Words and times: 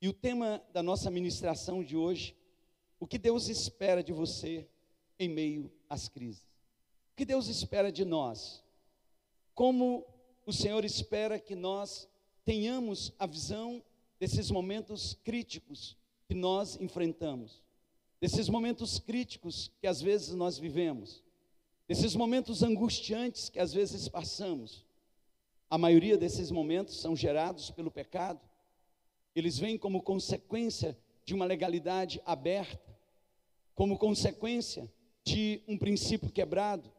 E 0.00 0.08
o 0.08 0.12
tema 0.12 0.62
da 0.72 0.82
nossa 0.82 1.10
ministração 1.10 1.84
de 1.84 1.96
hoje, 1.96 2.34
o 2.98 3.06
que 3.06 3.18
Deus 3.18 3.48
espera 3.48 4.02
de 4.02 4.12
você 4.12 4.66
em 5.18 5.28
meio 5.28 5.70
às 5.88 6.08
crises. 6.08 6.42
O 7.12 7.16
que 7.16 7.24
Deus 7.26 7.48
espera 7.48 7.92
de 7.92 8.04
nós? 8.04 8.64
Como 9.54 10.06
o 10.46 10.52
Senhor 10.52 10.84
espera 10.84 11.38
que 11.38 11.54
nós 11.54 12.08
tenhamos 12.44 13.12
a 13.18 13.26
visão 13.26 13.82
desses 14.18 14.50
momentos 14.50 15.18
críticos 15.22 15.96
que 16.26 16.34
nós 16.34 16.80
enfrentamos, 16.80 17.62
desses 18.20 18.48
momentos 18.48 18.98
críticos 18.98 19.70
que 19.80 19.86
às 19.86 20.00
vezes 20.00 20.34
nós 20.34 20.58
vivemos, 20.58 21.22
desses 21.86 22.14
momentos 22.14 22.62
angustiantes 22.62 23.50
que 23.50 23.58
às 23.58 23.72
vezes 23.72 24.08
passamos. 24.08 24.86
A 25.68 25.76
maioria 25.76 26.16
desses 26.16 26.50
momentos 26.50 27.00
são 27.00 27.14
gerados 27.14 27.70
pelo 27.70 27.90
pecado, 27.90 28.40
eles 29.34 29.58
vêm 29.58 29.78
como 29.78 30.02
consequência 30.02 30.96
de 31.24 31.34
uma 31.34 31.44
legalidade 31.44 32.20
aberta, 32.24 32.96
como 33.74 33.98
consequência 33.98 34.90
de 35.24 35.62
um 35.68 35.78
princípio 35.78 36.30
quebrado. 36.30 36.92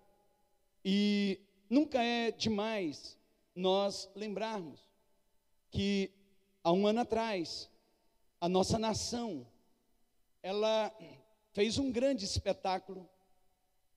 E 0.83 1.39
nunca 1.69 2.01
é 2.01 2.31
demais 2.31 3.17
nós 3.55 4.09
lembrarmos 4.15 4.79
que 5.69 6.11
há 6.63 6.71
um 6.71 6.87
ano 6.87 7.01
atrás, 7.01 7.69
a 8.39 8.47
nossa 8.47 8.79
nação, 8.79 9.45
ela 10.41 10.95
fez 11.53 11.77
um 11.77 11.91
grande 11.91 12.25
espetáculo 12.25 13.07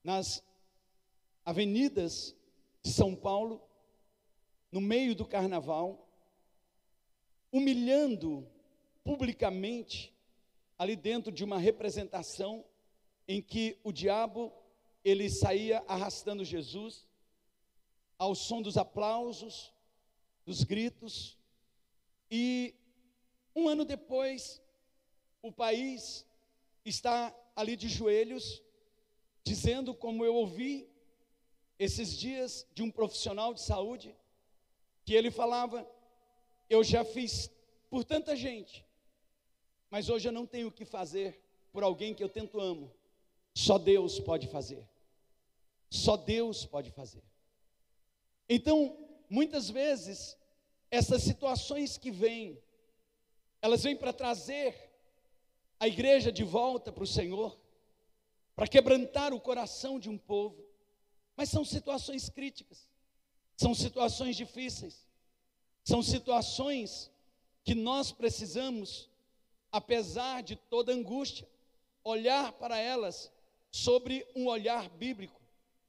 nas 0.03 0.45
avenidas 1.45 2.35
de 2.83 2.93
São 2.93 3.15
Paulo, 3.15 3.63
no 4.71 4.81
meio 4.81 5.15
do 5.15 5.25
carnaval, 5.25 6.04
humilhando 7.55 8.45
publicamente 9.05 10.13
ali 10.77 10.97
dentro 10.97 11.31
de 11.31 11.45
uma 11.45 11.57
representação 11.57 12.65
em 13.29 13.41
que 13.41 13.79
o 13.85 13.93
diabo 13.93 14.53
ele 15.05 15.31
saía 15.31 15.85
arrastando 15.87 16.45
Jesus 16.45 17.07
ao 18.19 18.35
som 18.35 18.61
dos 18.61 18.77
aplausos, 18.77 19.73
dos 20.45 20.65
gritos, 20.65 21.39
e 22.29 22.75
um 23.55 23.69
ano 23.69 23.85
depois 23.85 24.61
o 25.41 25.53
país 25.53 26.27
está 26.85 27.33
ali 27.55 27.77
de 27.77 27.89
joelhos, 27.89 28.65
dizendo, 29.45 29.95
como 29.95 30.25
eu 30.25 30.35
ouvi 30.35 30.89
esses 31.79 32.19
dias 32.19 32.67
de 32.75 32.83
um 32.83 32.91
profissional 32.91 33.55
de 33.55 33.61
saúde, 33.61 34.13
que 35.05 35.15
ele 35.15 35.31
falava: 35.31 35.89
eu 36.69 36.83
já 36.83 37.05
fiz 37.05 37.51
por 37.91 38.05
tanta 38.05 38.35
gente, 38.35 38.85
mas 39.91 40.09
hoje 40.09 40.29
eu 40.29 40.33
não 40.33 40.47
tenho 40.47 40.69
o 40.69 40.73
que 40.73 40.85
fazer 40.85 41.41
por 41.73 41.83
alguém 41.83 42.15
que 42.15 42.23
eu 42.23 42.29
tanto 42.29 42.61
amo. 42.61 42.93
Só 43.55 43.79
Deus 43.79 44.19
pode 44.19 44.49
fazer. 44.49 44.89
Só 45.89 46.17
Deus 46.17 46.67
pode 46.67 46.91
fazer. 46.91 47.23
Então, 48.49 48.97
muitas 49.31 49.71
vezes, 49.71 50.37
essas 50.91 51.23
situações 51.23 51.97
que 51.97 52.11
vêm, 52.11 52.61
elas 53.63 53.83
vêm 53.83 53.97
para 53.97 54.13
trazer 54.13 54.75
a 55.79 55.89
igreja 55.89 56.33
de 56.33 56.45
volta 56.45 56.93
para 56.93 57.05
o 57.05 57.07
Senhor, 57.07 57.59
para 58.55 58.67
quebrantar 58.67 59.33
o 59.33 59.41
coração 59.41 59.99
de 59.99 60.09
um 60.09 60.19
povo, 60.19 60.65
mas 61.37 61.49
são 61.49 61.65
situações 61.65 62.29
críticas, 62.29 62.89
são 63.57 63.75
situações 63.75 64.37
difíceis. 64.37 65.07
São 65.85 66.03
situações 66.03 67.11
que 67.63 67.75
nós 67.75 68.11
precisamos, 68.11 69.11
apesar 69.71 70.43
de 70.43 70.57
toda 70.57 70.93
angústia, 70.93 71.47
olhar 72.03 72.53
para 72.53 72.79
elas 72.79 73.31
sobre 73.71 74.27
um 74.35 74.47
olhar 74.47 74.89
bíblico, 74.89 75.41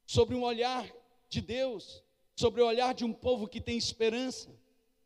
sobre 0.06 0.36
um 0.36 0.44
olhar 0.44 0.90
de 1.30 1.40
Deus, 1.40 2.04
sobre 2.36 2.62
o 2.62 2.66
olhar 2.66 2.94
de 2.94 3.06
um 3.06 3.14
povo 3.14 3.48
que 3.48 3.62
tem 3.62 3.78
esperança, 3.78 4.54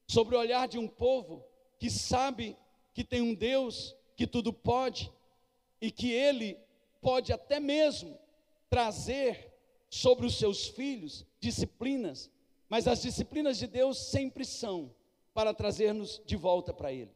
sobre 0.07 0.35
o 0.35 0.39
olhar 0.39 0.67
de 0.67 0.79
um 0.79 0.87
povo 0.87 1.45
que 1.77 1.89
sabe 1.89 2.57
que 2.93 3.03
tem 3.03 3.21
um 3.21 3.35
Deus 3.35 3.95
que 4.15 4.25
tudo 4.25 4.51
pode 4.51 5.11
e 5.79 5.91
que 5.91 6.11
Ele 6.11 6.57
pode 6.99 7.31
até 7.31 7.59
mesmo 7.59 8.19
trazer 8.69 9.53
sobre 9.89 10.25
os 10.25 10.37
seus 10.37 10.67
filhos 10.67 11.25
disciplinas 11.39 12.29
mas 12.69 12.87
as 12.87 13.01
disciplinas 13.01 13.57
de 13.57 13.65
Deus 13.65 13.97
sempre 13.97 14.45
são 14.45 14.93
para 15.33 15.53
trazer-nos 15.53 16.21
de 16.25 16.35
volta 16.35 16.73
para 16.73 16.93
Ele. 16.93 17.11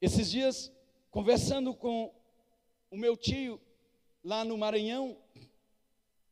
Esses 0.00 0.30
dias, 0.30 0.72
conversando 1.10 1.74
com 1.74 2.12
o 2.90 2.96
meu 2.96 3.16
tio 3.16 3.60
lá 4.24 4.44
no 4.44 4.56
Maranhão, 4.56 5.16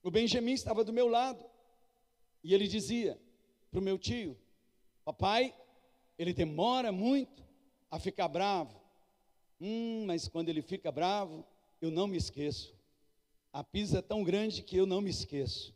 o 0.02 0.10
Benjamin 0.10 0.52
estava 0.52 0.82
do 0.82 0.92
meu 0.92 1.06
lado 1.06 1.44
e 2.42 2.54
ele 2.54 2.66
dizia 2.66 3.20
para 3.70 3.80
o 3.80 3.82
meu 3.82 3.98
tio: 3.98 4.38
Papai, 5.04 5.54
ele 6.18 6.32
demora 6.32 6.90
muito 6.90 7.44
a 7.90 7.98
ficar 7.98 8.28
bravo. 8.28 8.80
Hum, 9.60 10.04
mas 10.06 10.28
quando 10.28 10.48
ele 10.48 10.62
fica 10.62 10.90
bravo, 10.90 11.44
eu 11.80 11.90
não 11.90 12.06
me 12.06 12.16
esqueço. 12.16 12.74
A 13.52 13.62
pisa 13.62 13.98
é 13.98 14.02
tão 14.02 14.22
grande 14.22 14.62
que 14.62 14.76
eu 14.76 14.86
não 14.86 15.00
me 15.00 15.10
esqueço. 15.10 15.74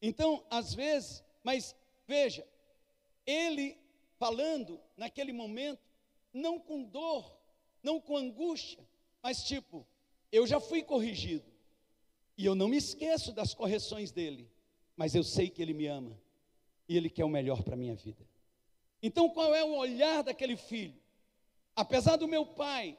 Então, 0.00 0.44
às 0.50 0.74
vezes, 0.74 1.22
mas 1.44 1.76
Veja, 2.06 2.46
ele 3.26 3.78
falando 4.18 4.80
naquele 4.96 5.32
momento, 5.32 5.82
não 6.32 6.58
com 6.58 6.82
dor, 6.82 7.36
não 7.82 8.00
com 8.00 8.16
angústia, 8.16 8.86
mas 9.22 9.42
tipo, 9.44 9.86
eu 10.30 10.46
já 10.46 10.60
fui 10.60 10.82
corrigido. 10.82 11.44
E 12.36 12.46
eu 12.46 12.54
não 12.54 12.68
me 12.68 12.76
esqueço 12.76 13.32
das 13.32 13.52
correções 13.52 14.10
dele, 14.10 14.48
mas 14.96 15.14
eu 15.14 15.22
sei 15.22 15.50
que 15.50 15.60
ele 15.60 15.74
me 15.74 15.86
ama 15.86 16.18
e 16.88 16.96
ele 16.96 17.10
quer 17.10 17.24
o 17.24 17.28
melhor 17.28 17.62
para 17.62 17.74
a 17.74 17.76
minha 17.76 17.94
vida. 17.94 18.26
Então, 19.02 19.28
qual 19.28 19.54
é 19.54 19.64
o 19.64 19.76
olhar 19.76 20.22
daquele 20.22 20.56
filho? 20.56 20.94
Apesar 21.74 22.16
do 22.16 22.28
meu 22.28 22.46
pai, 22.46 22.96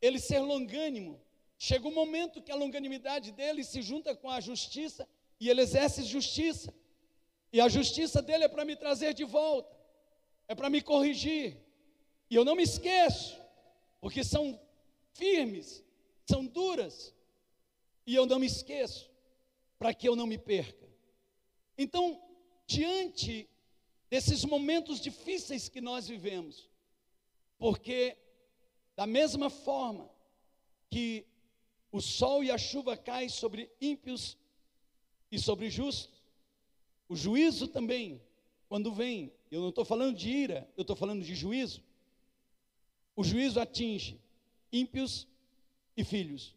ele 0.00 0.18
ser 0.18 0.40
longânimo, 0.40 1.20
chega 1.58 1.86
um 1.86 1.94
momento 1.94 2.42
que 2.42 2.52
a 2.52 2.56
longanimidade 2.56 3.32
dele 3.32 3.62
se 3.62 3.82
junta 3.82 4.14
com 4.14 4.30
a 4.30 4.40
justiça 4.40 5.08
e 5.38 5.48
ele 5.48 5.60
exerce 5.60 6.02
justiça. 6.04 6.72
E 7.52 7.60
a 7.60 7.68
justiça 7.68 8.20
dele 8.20 8.44
é 8.44 8.48
para 8.48 8.64
me 8.64 8.76
trazer 8.76 9.14
de 9.14 9.24
volta, 9.24 9.74
é 10.48 10.54
para 10.54 10.70
me 10.70 10.82
corrigir. 10.82 11.56
E 12.30 12.34
eu 12.34 12.44
não 12.44 12.56
me 12.56 12.62
esqueço, 12.62 13.40
porque 14.00 14.24
são 14.24 14.60
firmes, 15.12 15.84
são 16.28 16.44
duras, 16.44 17.14
e 18.06 18.14
eu 18.14 18.26
não 18.26 18.38
me 18.38 18.46
esqueço, 18.46 19.10
para 19.78 19.94
que 19.94 20.08
eu 20.08 20.16
não 20.16 20.26
me 20.26 20.38
perca. 20.38 20.86
Então, 21.78 22.20
diante 22.66 23.48
desses 24.10 24.44
momentos 24.44 25.00
difíceis 25.00 25.68
que 25.68 25.80
nós 25.80 26.06
vivemos, 26.08 26.68
porque 27.58 28.16
da 28.94 29.06
mesma 29.06 29.50
forma 29.50 30.10
que 30.90 31.26
o 31.92 32.00
sol 32.00 32.42
e 32.42 32.50
a 32.50 32.58
chuva 32.58 32.96
caem 32.96 33.28
sobre 33.28 33.70
ímpios 33.80 34.36
e 35.30 35.38
sobre 35.38 35.70
justos, 35.70 36.15
o 37.08 37.16
juízo 37.16 37.68
também, 37.68 38.20
quando 38.68 38.92
vem, 38.92 39.32
eu 39.50 39.60
não 39.60 39.68
estou 39.68 39.84
falando 39.84 40.16
de 40.16 40.28
ira, 40.28 40.68
eu 40.76 40.82
estou 40.82 40.96
falando 40.96 41.22
de 41.22 41.34
juízo. 41.34 41.82
O 43.14 43.22
juízo 43.22 43.60
atinge 43.60 44.20
ímpios 44.72 45.26
e 45.96 46.04
filhos, 46.04 46.54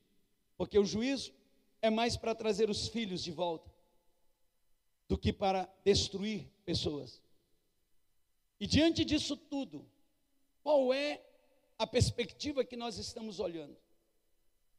porque 0.58 0.78
o 0.78 0.86
juízo 0.86 1.32
é 1.82 1.90
mais 1.90 2.18
para 2.18 2.36
trazer 2.36 2.70
os 2.70 2.88
filhos 2.88 3.24
de 3.24 3.32
volta 3.32 3.70
do 5.08 5.18
que 5.18 5.32
para 5.32 5.70
destruir 5.84 6.48
pessoas. 6.66 7.22
E 8.60 8.68
diante 8.68 9.06
disso 9.06 9.38
tudo, 9.38 9.86
qual 10.62 10.94
é 10.94 11.22
a 11.78 11.88
perspectiva 11.88 12.66
que 12.66 12.76
nós 12.76 12.98
estamos 12.98 13.40
olhando? 13.40 13.78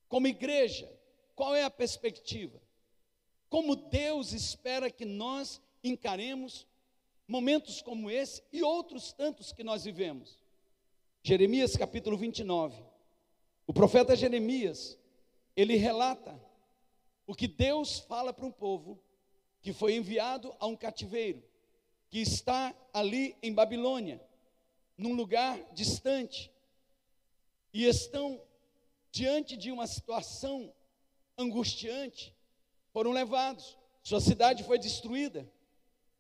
Como 0.08 0.26
igreja, 0.26 0.93
qual 1.34 1.55
é 1.55 1.64
a 1.64 1.70
perspectiva? 1.70 2.61
Como 3.50 3.75
Deus 3.75 4.32
espera 4.32 4.88
que 4.88 5.05
nós 5.05 5.61
encaremos 5.82 6.67
momentos 7.26 7.82
como 7.82 8.08
esse 8.08 8.43
e 8.52 8.62
outros 8.62 9.12
tantos 9.12 9.52
que 9.52 9.64
nós 9.64 9.85
vivemos. 9.85 10.38
Jeremias 11.23 11.76
capítulo 11.76 12.17
29. 12.17 12.81
O 13.67 13.73
profeta 13.75 14.17
Jeremias, 14.17 14.97
ele 15.56 15.75
relata 15.75 16.41
o 17.26 17.35
que 17.35 17.49
Deus 17.49 17.99
fala 17.99 18.32
para 18.32 18.47
um 18.47 18.52
povo 18.52 18.99
que 19.61 19.73
foi 19.73 19.94
enviado 19.94 20.55
a 20.58 20.67
um 20.67 20.76
cativeiro, 20.76 21.43
que 22.08 22.20
está 22.20 22.75
ali 22.93 23.37
em 23.43 23.53
Babilônia, 23.53 24.20
num 24.96 25.14
lugar 25.14 25.61
distante, 25.73 26.50
e 27.73 27.85
estão 27.85 28.41
diante 29.11 29.56
de 29.56 29.70
uma 29.70 29.87
situação 29.87 30.73
angustiante, 31.37 32.35
foram 32.92 33.12
levados, 33.12 33.76
sua 34.02 34.20
cidade 34.20 34.64
foi 34.64 34.78
destruída. 34.78 35.48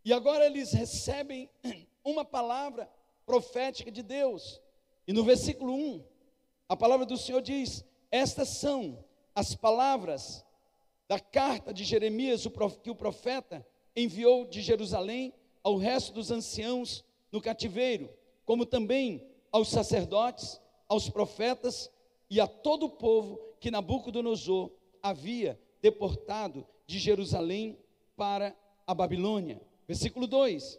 E 0.04 0.12
agora 0.12 0.46
eles 0.46 0.72
recebem 0.72 1.50
uma 2.04 2.24
palavra 2.24 2.90
profética 3.26 3.90
de 3.90 4.02
Deus. 4.02 4.60
E 5.06 5.12
no 5.12 5.24
versículo 5.24 5.74
1, 5.74 6.04
a 6.68 6.76
palavra 6.76 7.04
do 7.04 7.16
Senhor 7.16 7.42
diz: 7.42 7.84
Estas 8.10 8.48
são 8.48 9.04
as 9.34 9.54
palavras 9.54 10.44
da 11.08 11.18
carta 11.18 11.74
de 11.74 11.84
Jeremias, 11.84 12.46
que 12.82 12.90
o 12.90 12.94
profeta 12.94 13.66
enviou 13.96 14.46
de 14.46 14.60
Jerusalém 14.60 15.34
ao 15.62 15.76
resto 15.76 16.12
dos 16.12 16.30
anciãos 16.30 17.04
no 17.32 17.40
cativeiro, 17.40 18.08
como 18.44 18.64
também 18.64 19.26
aos 19.52 19.68
sacerdotes, 19.68 20.60
aos 20.88 21.08
profetas 21.08 21.90
e 22.28 22.40
a 22.40 22.46
todo 22.46 22.86
o 22.86 22.90
povo 22.90 23.40
que 23.58 23.70
Nabucodonosor 23.70 24.70
havia 25.02 25.60
deportado 25.80 26.66
de 26.86 26.98
Jerusalém 26.98 27.78
para 28.16 28.54
a 28.86 28.94
Babilônia. 28.94 29.60
Versículo 29.86 30.26
2: 30.26 30.78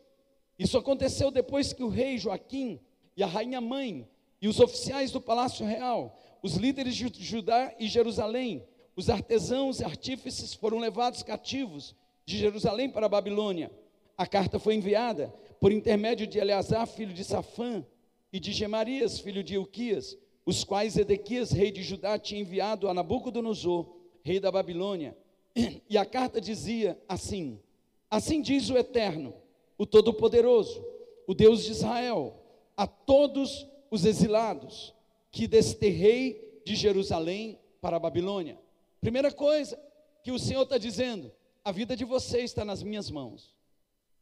Isso 0.58 0.78
aconteceu 0.78 1.32
depois 1.32 1.74
que 1.74 1.84
o 1.84 1.90
rei 1.90 2.18
Joaquim 2.18 2.80
e 3.16 3.24
a 3.24 3.28
rainha 3.28 3.62
mãe 3.62 4.08
e 4.42 4.48
os 4.48 4.60
oficiais 4.60 5.12
do 5.12 5.22
palácio 5.22 5.66
real, 5.66 6.18
os 6.42 6.56
líderes 6.56 6.96
de 6.96 7.24
Judá 7.24 7.74
e 7.80 7.88
Jerusalém, 7.88 8.66
os 8.96 9.10
artesãos 9.10 9.80
e 9.80 9.84
artífices 9.84 10.54
foram 10.54 10.80
levados 10.80 11.24
cativos 11.24 11.96
de 12.26 12.38
Jerusalém 12.38 12.90
para 12.90 13.06
a 13.06 13.10
Babilônia. 13.10 13.72
A 14.18 14.28
carta 14.28 14.60
foi 14.60 14.76
enviada 14.76 15.34
por 15.60 15.72
intermédio 15.72 16.28
de 16.28 16.40
Eleazar, 16.40 16.88
filho 16.88 17.14
de 17.14 17.24
Safã, 17.24 17.86
e 18.34 18.40
de 18.40 18.54
Gemarias, 18.54 19.20
filho 19.20 19.44
de 19.44 19.56
Euquias, 19.56 20.18
os 20.46 20.64
quais 20.64 20.98
Edequias, 20.98 21.52
rei 21.52 21.72
de 21.72 21.84
Judá, 21.84 22.18
tinha 22.18 22.42
enviado 22.42 22.88
a 22.88 22.94
Nabucodonosor, 22.94 23.94
rei 24.24 24.40
da 24.40 24.52
Babilônia. 24.52 25.18
E 25.90 25.98
a 25.98 26.06
carta 26.06 26.40
dizia 26.40 26.98
assim: 27.08 27.60
Assim 28.10 28.42
diz 28.42 28.70
o 28.70 28.78
Eterno, 28.78 29.34
o 29.78 29.86
Todo-Poderoso, 29.86 30.86
o 31.28 31.34
Deus 31.34 31.64
de 31.64 31.72
Israel, 31.72 32.36
a 32.76 32.88
todos 32.88 33.68
os 33.90 34.06
exilados 34.06 34.94
que 35.32 35.48
desterrei 35.48 36.62
de 36.66 36.76
Jerusalém 36.76 37.60
para 37.80 37.98
a 37.98 38.00
Babilônia. 38.00 38.60
Primeira 39.00 39.32
coisa 39.32 39.80
que 40.24 40.32
o 40.32 40.40
Senhor 40.40 40.64
está 40.64 40.78
dizendo: 40.78 41.32
a 41.64 41.72
vida 41.72 41.96
de 41.96 42.06
vocês 42.06 42.46
está 42.46 42.64
nas 42.64 42.84
minhas 42.84 43.10
mãos. 43.10 43.54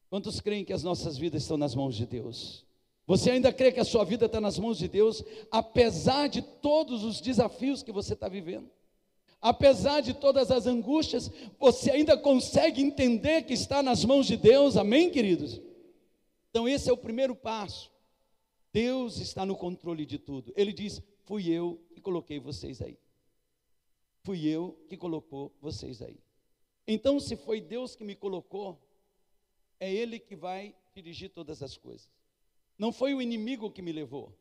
Quantos 0.09 0.41
creem 0.41 0.65
que 0.65 0.73
as 0.73 0.83
nossas 0.83 1.17
vidas 1.17 1.43
estão 1.43 1.57
nas 1.57 1.75
mãos 1.75 1.95
de 1.95 2.05
Deus? 2.05 2.65
Você 3.05 3.31
ainda 3.31 3.51
crê 3.51 3.71
que 3.71 3.79
a 3.79 3.85
sua 3.85 4.03
vida 4.03 4.25
está 4.25 4.39
nas 4.39 4.57
mãos 4.59 4.77
de 4.77 4.87
Deus, 4.87 5.23
apesar 5.51 6.27
de 6.27 6.41
todos 6.41 7.03
os 7.03 7.21
desafios 7.21 7.81
que 7.81 7.91
você 7.91 8.13
está 8.13 8.27
vivendo? 8.27 8.69
Apesar 9.41 10.01
de 10.01 10.13
todas 10.13 10.51
as 10.51 10.67
angústias, 10.67 11.31
você 11.57 11.91
ainda 11.91 12.17
consegue 12.17 12.81
entender 12.81 13.43
que 13.43 13.53
está 13.53 13.81
nas 13.81 14.03
mãos 14.03 14.27
de 14.27 14.35
Deus, 14.35 14.75
amém, 14.75 15.09
queridos? 15.09 15.61
Então, 16.49 16.67
esse 16.67 16.89
é 16.89 16.93
o 16.93 16.97
primeiro 16.97 17.35
passo. 17.35 17.91
Deus 18.73 19.17
está 19.17 19.45
no 19.45 19.55
controle 19.55 20.05
de 20.05 20.19
tudo. 20.19 20.53
Ele 20.55 20.73
diz: 20.73 21.01
Fui 21.23 21.49
eu 21.49 21.79
que 21.93 22.01
coloquei 22.01 22.39
vocês 22.39 22.81
aí. 22.81 22.97
Fui 24.23 24.45
eu 24.45 24.77
que 24.89 24.97
colocou 24.97 25.53
vocês 25.61 26.01
aí. 26.01 26.19
Então, 26.85 27.19
se 27.19 27.35
foi 27.35 27.61
Deus 27.61 27.95
que 27.95 28.03
me 28.03 28.15
colocou, 28.15 28.77
é 29.79 29.91
Ele 29.91 30.19
que 30.19 30.35
vai 30.35 30.75
dirigir 30.93 31.29
todas 31.29 31.63
as 31.63 31.77
coisas. 31.77 32.09
Não 32.77 32.91
foi 32.91 33.13
o 33.13 33.21
inimigo 33.21 33.71
que 33.71 33.81
me 33.81 33.91
levou. 33.91 34.33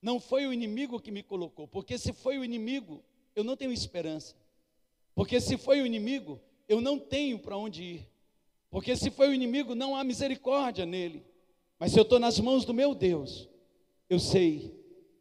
Não 0.00 0.18
foi 0.18 0.46
o 0.46 0.52
inimigo 0.52 1.00
que 1.00 1.10
me 1.10 1.22
colocou. 1.22 1.68
Porque 1.68 1.98
se 1.98 2.12
foi 2.12 2.38
o 2.38 2.44
inimigo, 2.44 3.04
eu 3.38 3.44
não 3.44 3.56
tenho 3.56 3.72
esperança. 3.72 4.34
Porque 5.14 5.40
se 5.40 5.56
foi 5.56 5.80
o 5.80 5.86
inimigo, 5.86 6.40
eu 6.68 6.80
não 6.80 6.98
tenho 6.98 7.38
para 7.38 7.56
onde 7.56 7.82
ir. 7.82 8.08
Porque 8.70 8.94
se 8.96 9.10
foi 9.10 9.28
o 9.28 9.34
inimigo, 9.34 9.74
não 9.74 9.96
há 9.96 10.04
misericórdia 10.04 10.84
nele. 10.84 11.24
Mas 11.78 11.92
se 11.92 11.98
eu 11.98 12.02
estou 12.02 12.18
nas 12.18 12.38
mãos 12.40 12.64
do 12.64 12.74
meu 12.74 12.94
Deus, 12.94 13.48
eu 14.10 14.18
sei 14.18 14.74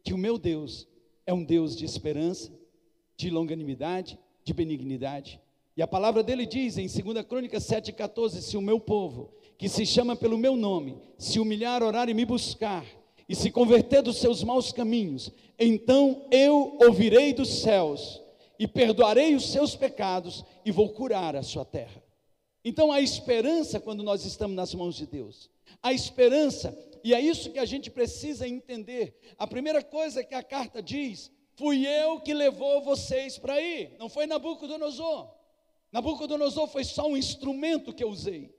que 0.03 0.13
o 0.13 0.17
meu 0.17 0.37
Deus 0.37 0.87
é 1.25 1.33
um 1.33 1.43
Deus 1.43 1.75
de 1.75 1.85
esperança, 1.85 2.51
de 3.15 3.29
longanimidade, 3.29 4.17
de 4.43 4.53
benignidade. 4.53 5.39
E 5.75 5.81
a 5.81 5.87
palavra 5.87 6.23
dele 6.23 6.45
diz 6.45 6.77
em 6.77 6.87
2 6.87 7.25
Crônicas 7.25 7.63
7,14: 7.65 8.41
Se 8.41 8.57
o 8.57 8.61
meu 8.61 8.79
povo, 8.79 9.31
que 9.57 9.69
se 9.69 9.85
chama 9.85 10.15
pelo 10.15 10.37
meu 10.37 10.55
nome, 10.55 10.97
se 11.17 11.39
humilhar, 11.39 11.83
orar 11.83 12.09
e 12.09 12.13
me 12.13 12.25
buscar, 12.25 12.83
e 13.27 13.35
se 13.35 13.51
converter 13.51 14.01
dos 14.01 14.17
seus 14.17 14.43
maus 14.43 14.71
caminhos, 14.71 15.31
então 15.59 16.25
eu 16.31 16.77
ouvirei 16.81 17.33
dos 17.33 17.61
céus 17.61 18.21
e 18.59 18.67
perdoarei 18.67 19.35
os 19.35 19.51
seus 19.51 19.75
pecados 19.75 20.43
e 20.65 20.71
vou 20.71 20.89
curar 20.89 21.35
a 21.35 21.43
sua 21.43 21.65
terra. 21.65 22.01
Então 22.63 22.91
há 22.91 23.01
esperança 23.01 23.79
quando 23.79 24.03
nós 24.03 24.25
estamos 24.25 24.55
nas 24.55 24.73
mãos 24.73 24.95
de 24.95 25.05
Deus. 25.05 25.49
Há 25.81 25.93
esperança, 25.93 26.77
e 27.03 27.13
é 27.13 27.21
isso 27.21 27.51
que 27.51 27.59
a 27.59 27.65
gente 27.65 27.89
precisa 27.89 28.47
entender. 28.47 29.17
A 29.37 29.47
primeira 29.47 29.83
coisa 29.83 30.23
que 30.23 30.35
a 30.35 30.43
carta 30.43 30.81
diz: 30.81 31.31
fui 31.55 31.85
eu 31.85 32.19
que 32.19 32.33
levou 32.33 32.81
vocês 32.81 33.37
para 33.37 33.53
aí, 33.53 33.95
não 33.99 34.09
foi 34.09 34.25
Nabucodonosor. 34.25 35.29
Nabucodonosor 35.91 36.67
foi 36.67 36.83
só 36.83 37.07
um 37.07 37.17
instrumento 37.17 37.93
que 37.93 38.03
eu 38.03 38.09
usei. 38.09 38.53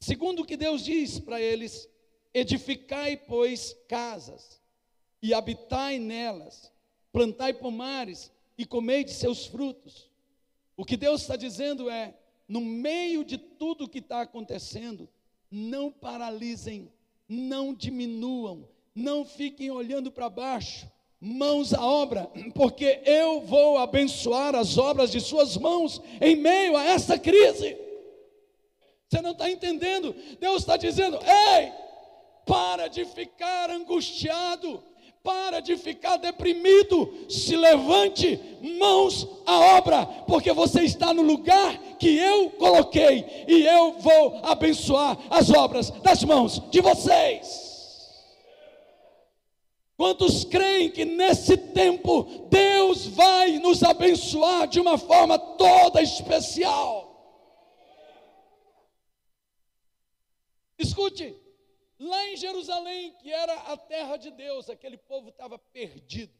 Segundo 0.00 0.42
o 0.42 0.44
que 0.44 0.56
Deus 0.56 0.84
diz 0.84 1.18
para 1.18 1.40
eles: 1.40 1.88
edificai, 2.34 3.16
pois, 3.16 3.76
casas, 3.88 4.60
e 5.22 5.32
habitai 5.32 5.98
nelas, 5.98 6.70
plantai 7.12 7.54
pomares, 7.54 8.32
e 8.58 8.66
comei 8.66 9.04
de 9.04 9.12
seus 9.12 9.46
frutos. 9.46 10.10
O 10.76 10.84
que 10.84 10.96
Deus 10.96 11.22
está 11.22 11.36
dizendo 11.36 11.88
é: 11.88 12.14
no 12.48 12.60
meio 12.60 13.24
de 13.24 13.38
tudo 13.38 13.88
que 13.88 14.00
está 14.00 14.22
acontecendo, 14.22 15.08
não 15.50 15.90
paralisem, 15.90 16.92
não 17.28 17.72
diminuam, 17.72 18.68
não 18.94 19.24
fiquem 19.24 19.70
olhando 19.70 20.10
para 20.10 20.28
baixo, 20.28 20.90
mãos 21.20 21.72
à 21.72 21.84
obra, 21.84 22.30
porque 22.54 23.00
eu 23.06 23.40
vou 23.40 23.78
abençoar 23.78 24.54
as 24.54 24.76
obras 24.76 25.10
de 25.10 25.20
suas 25.20 25.56
mãos 25.56 26.02
em 26.20 26.36
meio 26.36 26.76
a 26.76 26.84
essa 26.84 27.18
crise. 27.18 27.78
Você 29.08 29.22
não 29.22 29.30
está 29.30 29.48
entendendo? 29.48 30.14
Deus 30.40 30.62
está 30.62 30.76
dizendo: 30.76 31.18
ei, 31.18 31.83
para 32.46 32.88
de 32.88 33.04
ficar 33.04 33.70
angustiado, 33.70 34.82
para 35.22 35.60
de 35.60 35.76
ficar 35.76 36.18
deprimido, 36.18 37.26
se 37.30 37.56
levante, 37.56 38.38
mãos 38.78 39.26
à 39.46 39.78
obra, 39.78 40.04
porque 40.26 40.52
você 40.52 40.82
está 40.82 41.14
no 41.14 41.22
lugar 41.22 41.78
que 41.98 42.16
eu 42.18 42.50
coloquei 42.50 43.44
e 43.48 43.64
eu 43.64 43.92
vou 43.98 44.40
abençoar 44.42 45.18
as 45.30 45.50
obras 45.50 45.90
das 45.90 46.22
mãos 46.24 46.60
de 46.70 46.80
vocês. 46.82 47.64
Quantos 49.96 50.44
creem 50.44 50.90
que 50.90 51.04
nesse 51.04 51.56
tempo 51.56 52.24
Deus 52.50 53.06
vai 53.06 53.58
nos 53.58 53.82
abençoar 53.82 54.66
de 54.66 54.80
uma 54.80 54.98
forma 54.98 55.38
toda 55.38 56.02
especial? 56.02 57.04
Escute, 60.78 61.34
lá 61.98 62.28
em 62.28 62.36
Jerusalém, 62.36 63.12
que 63.18 63.30
era 63.30 63.54
a 63.72 63.76
terra 63.76 64.16
de 64.16 64.30
Deus, 64.30 64.68
aquele 64.68 64.96
povo 64.96 65.28
estava 65.28 65.58
perdido. 65.58 66.32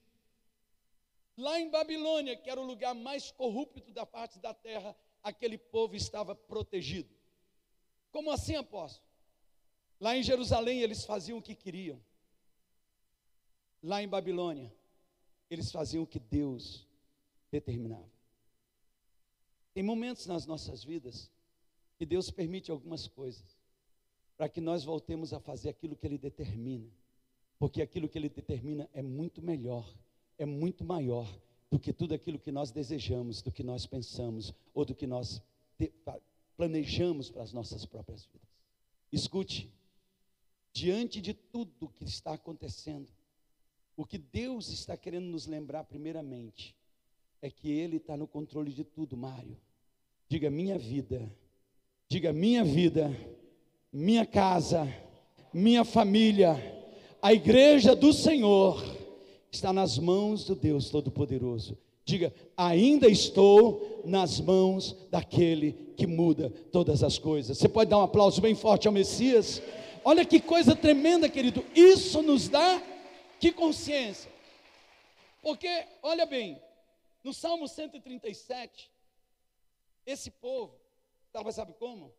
Lá 1.37 1.59
em 1.59 1.69
Babilônia, 1.69 2.37
que 2.37 2.49
era 2.49 2.61
o 2.61 2.65
lugar 2.65 2.95
mais 2.95 3.31
corrupto 3.31 3.93
da 3.93 4.07
parte 4.07 4.39
da 4.39 4.55
terra, 4.55 4.97
aquele 5.23 5.59
povo 5.59 5.97
estava 5.97 6.35
protegido. 6.35 7.13
Como 8.13 8.31
assim, 8.31 8.55
apóstolo? 8.55 9.05
Lá 10.01 10.17
em 10.17 10.23
Jerusalém 10.23 10.81
eles 10.81 11.05
faziam 11.05 11.39
o 11.39 11.43
que 11.43 11.55
queriam 11.55 12.01
lá 13.85 14.03
em 14.03 14.09
Babilônia, 14.09 14.73
eles 15.51 15.71
faziam 15.71 16.05
o 16.05 16.07
que 16.07 16.19
Deus 16.19 16.89
determinava. 17.51 18.11
Tem 19.75 19.83
momentos 19.83 20.27
nas 20.27 20.47
nossas 20.47 20.83
vidas 20.83 21.31
que 21.99 22.07
Deus 22.07 22.31
permite 22.31 22.71
algumas 22.71 23.07
coisas 23.07 23.59
para 24.37 24.49
que 24.49 24.61
nós 24.61 24.85
voltemos 24.85 25.33
a 25.33 25.41
fazer 25.41 25.69
aquilo 25.69 25.97
que 25.97 26.07
Ele 26.07 26.19
determina, 26.19 26.91
porque 27.59 27.81
aquilo 27.81 28.09
que 28.09 28.19
Ele 28.19 28.29
determina 28.29 28.89
é 28.93 29.03
muito 29.03 29.41
melhor, 29.41 29.89
é 30.39 30.45
muito 30.45 30.85
maior 30.85 31.29
do 31.71 31.79
que 31.79 31.93
tudo 31.93 32.15
aquilo 32.15 32.39
que 32.39 32.53
nós 32.53 32.71
desejamos, 32.71 33.43
do 33.43 33.51
que 33.51 33.63
nós 33.63 33.87
pensamos 33.87 34.53
ou 34.73 34.85
do 34.85 34.95
que 34.95 35.07
nós 35.07 35.43
planejamos 36.57 37.31
para 37.31 37.43
as 37.43 37.53
nossas 37.53 37.85
próprias 37.85 38.25
vidas. 38.27 38.49
Escute, 39.13 39.73
diante 40.73 41.21
de 41.21 41.35
tudo 41.35 41.89
que 41.89 42.05
está 42.05 42.35
acontecendo, 42.35 43.09
o 43.97 44.05
que 44.05 44.19
Deus 44.19 44.69
está 44.69 44.97
querendo 44.97 45.27
nos 45.27 45.47
lembrar, 45.47 45.85
primeiramente, 45.85 46.77
é 47.41 47.51
que 47.51 47.71
Ele 47.71 47.99
está 47.99 48.17
no 48.17 48.27
controle 48.27 48.73
de 48.73 48.85
tudo, 48.85 49.17
Mário. 49.17 49.57
Diga 50.29 50.51
minha 50.51 50.79
vida, 50.79 51.31
diga 52.09 52.33
minha 52.33 52.65
vida, 52.65 53.11
minha 53.95 54.27
casa, 54.27 54.93
minha 55.53 55.85
família, 55.85 56.61
a 57.23 57.33
igreja 57.33 57.95
do 57.95 58.13
Senhor 58.13 58.85
está 59.53 59.73
nas 59.73 59.97
mãos 59.99 60.45
do 60.45 60.57
Deus 60.57 60.91
Todo-Poderoso. 60.91 61.79
Diga, 62.05 62.35
ainda 62.57 63.07
estou 63.07 64.03
nas 64.05 64.41
mãos 64.41 64.97
daquele 65.13 65.95
que 65.97 66.09
muda 66.09 66.51
todas 66.73 67.05
as 67.05 67.19
coisas. 67.19 67.57
Você 67.57 67.69
pode 67.69 67.89
dar 67.89 67.99
um 67.99 68.03
aplauso 68.03 68.41
bem 68.41 68.57
forte 68.57 68.89
ao 68.89 68.93
Messias? 68.93 69.63
Olha 70.05 70.25
que 70.25 70.41
coisa 70.41 70.75
tremenda, 70.75 71.29
querido. 71.29 71.65
Isso 71.73 72.21
nos 72.21 72.49
dá 72.49 72.83
Que 73.39 73.53
consciência. 73.53 74.31
Porque, 75.41 75.69
olha 76.03 76.27
bem, 76.27 76.61
no 77.23 77.33
Salmo 77.33 77.69
137, 77.69 78.91
esse 80.05 80.33
povo 80.33 80.75
estava, 81.29 81.53
sabe 81.53 81.75
como? 81.79 82.13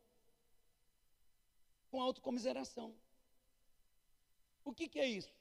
Com 1.90 2.02
autocomiseração. 2.02 2.94
O 4.64 4.72
que, 4.72 4.88
que 4.88 4.98
é 4.98 5.08
isso? 5.08 5.32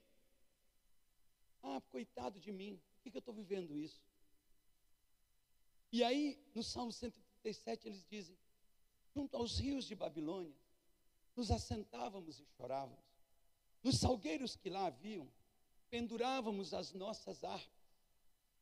Ah, 1.64 1.82
coitado 1.90 2.40
de 2.40 2.52
mim, 2.52 2.80
por 2.94 3.02
que, 3.02 3.12
que 3.12 3.18
eu 3.18 3.20
estou 3.20 3.34
vivendo 3.34 3.76
isso? 3.76 4.02
E 5.92 6.04
aí, 6.04 6.40
no 6.54 6.62
Salmo 6.62 6.92
137, 6.92 7.88
eles 7.88 8.06
dizem: 8.06 8.38
junto 9.14 9.36
aos 9.36 9.58
rios 9.60 9.86
de 9.86 9.96
Babilônia, 9.96 10.54
nos 11.36 11.50
assentávamos 11.50 12.40
e 12.40 12.46
chorávamos. 12.58 13.04
Nos 13.82 14.00
salgueiros 14.00 14.56
que 14.56 14.70
lá 14.70 14.88
haviam, 14.88 15.28
pendurávamos 15.90 16.74
as 16.74 16.94
nossas 16.94 17.44
harpas. 17.44 17.86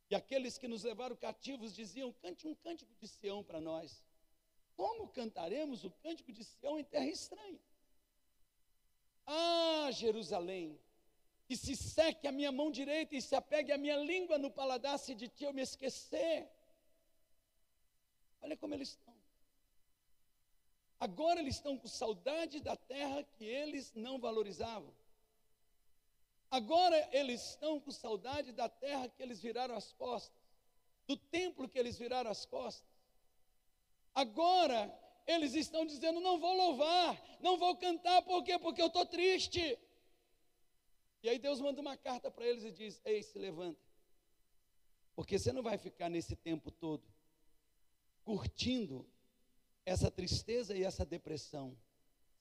E 0.10 0.16
aqueles 0.16 0.58
que 0.58 0.68
nos 0.68 0.84
levaram 0.84 1.16
cativos 1.16 1.74
diziam: 1.74 2.14
cante 2.14 2.48
um 2.48 2.56
cântico 2.56 2.94
de 3.00 3.08
Sião 3.08 3.44
para 3.44 3.60
nós. 3.60 4.04
Como 4.76 5.08
cantaremos 5.08 5.84
o 5.84 5.92
cântico 5.92 6.32
de 6.32 6.44
Sião 6.44 6.80
em 6.80 6.84
terra 6.84 7.08
estranha? 7.08 7.60
Ah, 9.26 9.90
Jerusalém, 9.92 10.80
que 11.46 11.56
se 11.56 11.76
seque 11.76 12.28
a 12.28 12.32
minha 12.32 12.52
mão 12.52 12.72
direita 12.72 13.16
e 13.16 13.22
se 13.22 13.36
apegue 13.36 13.72
a 13.72 13.78
minha 13.78 13.98
língua 13.98 14.38
no 14.38 14.52
paladar, 14.52 14.98
se 15.00 15.14
de 15.16 15.28
ti 15.28 15.44
eu 15.44 15.54
me 15.54 15.62
esquecer. 15.62 16.50
Olha 18.42 18.58
como 18.58 18.74
eles 18.74 18.90
estão. 18.90 19.14
Agora 21.00 21.40
eles 21.40 21.56
estão 21.56 21.78
com 21.78 21.88
saudade 21.88 22.60
da 22.60 22.76
terra 22.76 23.24
que 23.24 23.44
eles 23.44 23.94
não 23.94 24.20
valorizavam. 24.20 24.94
Agora 26.50 27.10
eles 27.12 27.42
estão 27.50 27.80
com 27.80 27.92
saudade 27.92 28.52
da 28.52 28.70
terra 28.70 29.10
que 29.10 29.22
eles 29.24 29.42
viraram 29.42 29.76
as 29.76 29.92
costas, 29.94 30.40
do 31.08 31.18
templo 31.18 31.68
que 31.68 31.80
eles 31.80 31.98
viraram 31.98 32.30
as 32.30 32.46
costas. 32.46 32.88
Agora 34.14 34.82
eles 35.26 35.54
estão 35.54 35.86
dizendo: 35.86 36.20
não 36.20 36.40
vou 36.40 36.54
louvar, 36.56 37.22
não 37.40 37.58
vou 37.58 37.76
cantar, 37.76 38.22
por 38.22 38.44
quê? 38.44 38.58
Porque 38.60 38.82
eu 38.82 38.88
estou 38.88 39.06
triste. 39.06 39.78
E 41.22 41.30
aí 41.30 41.40
Deus 41.40 41.62
manda 41.62 41.80
uma 41.80 41.98
carta 41.98 42.30
para 42.30 42.46
eles 42.46 42.64
e 42.64 42.72
diz: 42.72 43.02
Ei, 43.06 43.24
se 43.24 43.38
levanta, 43.40 43.80
porque 45.16 45.40
você 45.40 45.54
não 45.54 45.64
vai 45.64 45.78
ficar 45.78 46.10
nesse 46.10 46.36
tempo 46.36 46.70
todo 46.72 47.04
curtindo 48.24 49.06
essa 49.86 50.10
tristeza 50.10 50.76
e 50.76 50.84
essa 50.84 51.06
depressão 51.06 51.78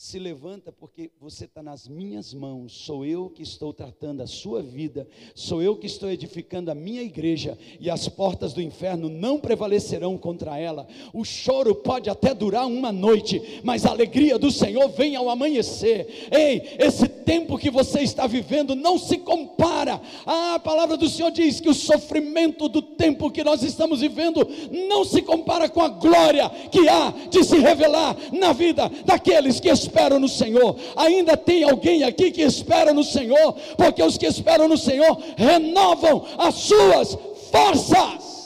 se 0.03 0.19
levanta 0.19 0.73
porque 0.73 1.13
você 1.21 1.45
está 1.45 1.63
nas 1.63 1.87
minhas 1.87 2.35
mãos. 2.35 2.73
Sou 2.73 3.07
eu 3.07 3.31
que 3.31 3.41
estou 3.41 3.73
tratando 3.73 4.21
a 4.21 4.27
sua 4.27 4.61
vida, 4.61 5.07
sou 5.33 5.63
eu 5.63 5.77
que 5.77 5.87
estou 5.87 6.11
edificando 6.11 6.73
a 6.73 6.75
minha 6.75 7.03
igreja 7.03 7.57
e 7.79 7.89
as 7.89 8.09
portas 8.09 8.53
do 8.53 8.61
inferno 8.61 9.09
não 9.09 9.39
prevalecerão 9.39 10.19
contra 10.19 10.59
ela. 10.59 10.89
O 11.15 11.25
choro 11.25 11.73
pode 11.73 12.11
até 12.11 12.35
durar 12.35 12.67
uma 12.67 12.91
noite, 12.91 13.61
mas 13.63 13.87
a 13.87 13.91
alegria 13.91 14.41
do 14.41 14.51
Senhor 14.51 14.89
vem 14.89 15.15
ao 15.15 15.31
amanhecer. 15.31 16.29
Ei, 16.33 16.75
esse 16.81 17.07
tempo 17.07 17.57
que 17.57 17.71
você 17.71 18.01
está 18.01 18.27
vivendo 18.27 18.75
não 18.75 18.99
se 18.99 19.19
compara. 19.19 20.01
Ah, 20.27 20.55
a 20.57 20.59
palavra 20.59 20.97
do 20.97 21.09
Senhor 21.09 21.31
diz 21.31 21.61
que 21.61 21.71
o 21.71 21.75
sofrimento 21.75 22.69
do 22.69 22.83
tempo 22.83 23.31
que 23.31 23.45
nós 23.45 23.63
estamos 23.63 24.01
vivendo 24.01 24.45
não 24.89 25.05
se 25.05 25.23
compara 25.23 25.69
com 25.69 25.81
a 25.81 25.89
glória 25.89 26.51
que 26.73 26.89
há 26.89 27.15
de 27.31 27.45
se 27.45 27.57
revelar 27.61 28.17
na 28.33 28.53
vida 28.53 28.91
daqueles 29.05 29.61
que 29.61 29.71
esperam 29.93 30.19
no 30.19 30.29
Senhor. 30.29 30.77
Ainda 30.97 31.37
tem 31.37 31.63
alguém 31.63 32.03
aqui 32.03 32.31
que 32.31 32.41
espera 32.41 32.95
no 32.95 33.05
Senhor, 33.05 33.55
porque 33.77 34.03
os 34.03 34.17
que 34.17 34.27
esperam 34.27 34.67
no 34.67 34.79
Senhor 34.79 35.19
renovam 35.37 36.25
as 36.39 36.55
suas 36.55 37.19
forças. 37.51 38.42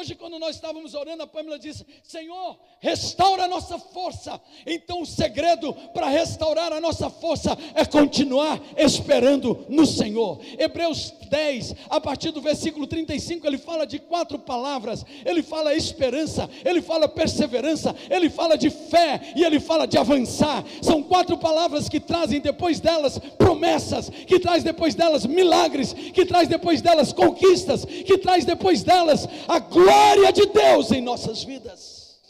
Hoje, 0.00 0.14
quando 0.14 0.38
nós 0.38 0.54
estávamos 0.56 0.94
orando, 0.94 1.24
a 1.24 1.26
Pâmela 1.26 1.58
disse: 1.58 1.84
Senhor, 2.02 2.58
restaura 2.78 3.44
a 3.44 3.48
nossa 3.48 3.78
força. 3.78 4.40
Então, 4.66 5.02
o 5.02 5.06
segredo 5.06 5.74
para 5.92 6.08
restaurar 6.08 6.72
a 6.72 6.80
nossa 6.80 7.10
força 7.10 7.50
é 7.74 7.84
continuar 7.84 8.58
esperando 8.78 9.66
no 9.68 9.84
Senhor. 9.84 10.40
Hebreus 10.58 11.12
10, 11.28 11.74
a 11.90 12.00
partir 12.00 12.30
do 12.30 12.40
versículo 12.40 12.86
35, 12.86 13.46
ele 13.46 13.58
fala 13.58 13.86
de 13.86 13.98
quatro 13.98 14.38
palavras: 14.38 15.04
ele 15.22 15.42
fala 15.42 15.74
esperança, 15.74 16.48
ele 16.64 16.80
fala 16.80 17.06
perseverança, 17.06 17.94
ele 18.08 18.30
fala 18.30 18.56
de 18.56 18.70
fé 18.70 19.20
e 19.36 19.44
ele 19.44 19.60
fala 19.60 19.86
de 19.86 19.98
avançar. 19.98 20.64
São 20.80 21.02
quatro 21.02 21.36
palavras 21.36 21.90
que 21.90 22.00
trazem 22.00 22.40
depois 22.40 22.80
delas 22.80 23.18
promessas, 23.36 24.08
que 24.08 24.40
traz 24.40 24.64
depois 24.64 24.94
delas 24.94 25.26
milagres, 25.26 25.92
que 25.92 26.24
traz 26.24 26.48
depois 26.48 26.80
delas 26.80 27.12
conquistas, 27.12 27.84
que 27.84 28.16
traz 28.16 28.46
depois 28.46 28.82
delas 28.82 29.28
a 29.46 29.58
glória 29.58 29.89
glória 29.90 30.32
de 30.32 30.46
Deus 30.46 30.92
em 30.92 31.00
nossas 31.00 31.42
vidas. 31.42 32.20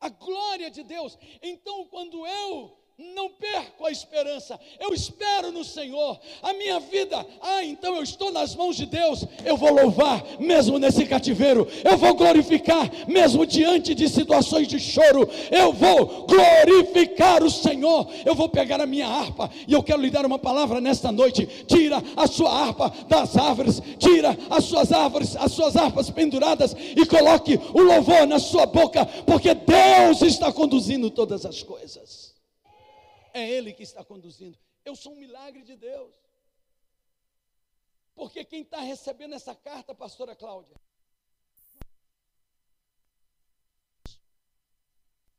A 0.00 0.10
glória 0.10 0.70
de 0.70 0.82
Deus. 0.82 1.18
Então, 1.42 1.86
quando 1.86 2.26
eu 2.26 2.77
não 2.98 3.30
perco 3.30 3.86
a 3.86 3.92
esperança, 3.92 4.58
eu 4.80 4.92
espero 4.92 5.52
no 5.52 5.62
Senhor, 5.62 6.18
a 6.42 6.52
minha 6.52 6.80
vida, 6.80 7.24
ah, 7.40 7.62
então 7.64 7.94
eu 7.94 8.02
estou 8.02 8.32
nas 8.32 8.56
mãos 8.56 8.76
de 8.76 8.86
Deus, 8.86 9.24
eu 9.44 9.56
vou 9.56 9.72
louvar 9.72 10.24
mesmo 10.40 10.80
nesse 10.80 11.06
cativeiro, 11.06 11.68
eu 11.84 11.96
vou 11.96 12.12
glorificar 12.14 12.90
mesmo 13.06 13.46
diante 13.46 13.94
de 13.94 14.08
situações 14.08 14.66
de 14.66 14.80
choro, 14.80 15.28
eu 15.48 15.72
vou 15.72 16.26
glorificar 16.26 17.44
o 17.44 17.50
Senhor, 17.50 18.08
eu 18.26 18.34
vou 18.34 18.48
pegar 18.48 18.80
a 18.80 18.86
minha 18.86 19.06
harpa 19.06 19.48
e 19.68 19.72
eu 19.72 19.82
quero 19.82 20.02
lhe 20.02 20.10
dar 20.10 20.26
uma 20.26 20.38
palavra 20.38 20.80
nesta 20.80 21.12
noite: 21.12 21.46
tira 21.66 22.02
a 22.16 22.26
sua 22.26 22.50
harpa 22.50 22.92
das 23.08 23.36
árvores, 23.36 23.80
tira 23.98 24.36
as 24.50 24.64
suas 24.64 24.90
árvores, 24.90 25.36
as 25.36 25.52
suas 25.52 25.76
harpas 25.76 26.10
penduradas 26.10 26.74
e 26.96 27.06
coloque 27.06 27.60
o 27.72 27.80
louvor 27.80 28.26
na 28.26 28.40
sua 28.40 28.66
boca, 28.66 29.06
porque 29.24 29.54
Deus 29.54 30.22
está 30.22 30.52
conduzindo 30.52 31.10
todas 31.10 31.46
as 31.46 31.62
coisas. 31.62 32.27
É 33.38 33.48
Ele 33.48 33.72
que 33.72 33.84
está 33.84 34.04
conduzindo. 34.04 34.58
Eu 34.84 34.96
sou 34.96 35.12
um 35.12 35.20
milagre 35.20 35.62
de 35.62 35.76
Deus. 35.76 36.14
Porque 38.14 38.44
quem 38.44 38.62
está 38.62 38.80
recebendo 38.80 39.34
essa 39.34 39.54
carta, 39.54 39.94
pastora 39.94 40.34
Cláudia? 40.34 40.76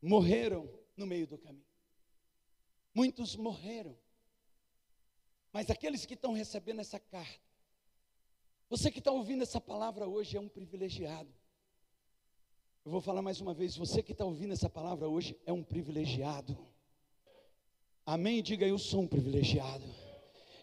Morreram 0.01 0.69
no 0.95 1.05
meio 1.05 1.27
do 1.27 1.37
caminho. 1.37 1.65
Muitos 2.93 3.35
morreram. 3.35 3.97
Mas 5.51 5.69
aqueles 5.69 6.05
que 6.05 6.13
estão 6.13 6.31
recebendo 6.31 6.79
essa 6.79 6.99
carta, 6.99 7.49
você 8.69 8.89
que 8.89 8.99
está 8.99 9.11
ouvindo 9.11 9.43
essa 9.43 9.59
palavra 9.59 10.07
hoje 10.07 10.37
é 10.37 10.39
um 10.39 10.47
privilegiado. 10.47 11.33
Eu 12.85 12.91
vou 12.91 13.01
falar 13.01 13.21
mais 13.21 13.41
uma 13.41 13.53
vez: 13.53 13.75
você 13.75 14.01
que 14.01 14.13
está 14.13 14.23
ouvindo 14.23 14.53
essa 14.53 14.69
palavra 14.69 15.09
hoje 15.09 15.37
é 15.45 15.51
um 15.51 15.63
privilegiado. 15.63 16.57
Amém? 18.09 18.41
Diga 18.41 18.65
eu 18.65 18.79
sou 18.79 19.01
um 19.01 19.07
privilegiado. 19.07 19.85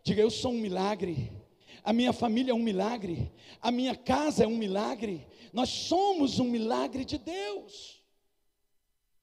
Diga 0.03 0.21
eu 0.21 0.33
sou 0.33 0.50
um 0.50 0.59
milagre. 0.59 1.31
A 1.85 1.93
minha 1.93 2.12
família 2.12 2.50
é 2.50 2.55
um 2.55 2.59
milagre. 2.59 3.33
A 3.62 3.71
minha 3.71 3.95
casa 3.95 4.43
é 4.43 4.47
um 4.49 4.57
milagre. 4.57 5.25
Nós 5.53 5.69
somos 5.69 6.41
um 6.41 6.45
milagre 6.50 7.05
de 7.05 7.19
Deus. 7.19 8.03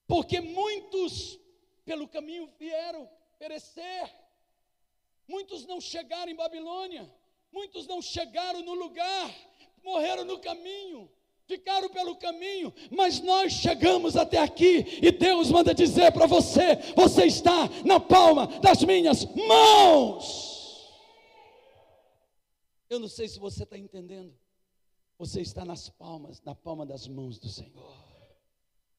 Porque 0.08 0.40
muitos 0.40 1.38
pelo 1.84 2.08
caminho 2.08 2.50
vieram 2.58 3.10
perecer. 3.38 4.10
Muitos 5.28 5.66
não 5.66 5.82
chegaram 5.82 6.32
em 6.32 6.36
Babilônia. 6.36 7.14
Muitos 7.52 7.88
não 7.88 8.02
chegaram 8.02 8.64
no 8.64 8.74
lugar. 8.74 9.36
Morreram 9.84 10.24
no 10.24 10.40
caminho 10.40 11.12
ficaram 11.48 11.90
pelo 11.90 12.16
caminho, 12.16 12.74
mas 12.92 13.20
nós 13.20 13.54
chegamos 13.54 14.16
até 14.16 14.38
aqui 14.38 15.00
e 15.02 15.12
Deus 15.12 15.52
manda 15.52 15.74
dizer 15.74 16.12
para 16.12 16.26
você: 16.26 16.76
você 16.96 17.26
está 17.26 17.70
na 17.86 18.00
palma 18.00 18.48
das 18.60 18.84
minhas 18.84 19.26
mãos. 19.26 20.54
Eu 22.90 23.00
não 23.00 23.08
sei 23.08 23.28
se 23.28 23.40
você 23.40 23.64
está 23.64 23.78
entendendo. 23.78 24.38
Você 25.18 25.42
está 25.42 25.64
nas 25.64 25.90
palmas, 25.90 26.42
na 26.42 26.54
palma 26.54 26.86
das 26.86 27.08
mãos 27.08 27.38
do 27.40 27.48
Senhor. 27.48 27.96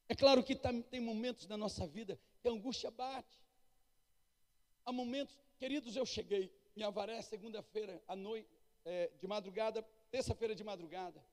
É 0.08 0.14
claro 0.14 0.42
que 0.42 0.54
tá, 0.54 0.70
tem 0.90 1.00
momentos 1.00 1.46
na 1.46 1.56
nossa 1.56 1.86
vida 1.86 2.18
que 2.40 2.48
a 2.48 2.52
angústia 2.52 2.90
bate. 2.90 3.40
Há 4.84 4.92
momentos, 4.92 5.34
queridos, 5.58 5.96
eu 5.96 6.06
cheguei 6.06 6.52
em 6.76 6.82
Avaré 6.82 7.20
segunda-feira 7.22 8.02
à 8.06 8.14
noite, 8.14 8.48
é, 8.84 9.10
de 9.18 9.26
madrugada, 9.26 9.82
terça-feira 10.10 10.54
de 10.54 10.62
madrugada. 10.62 11.24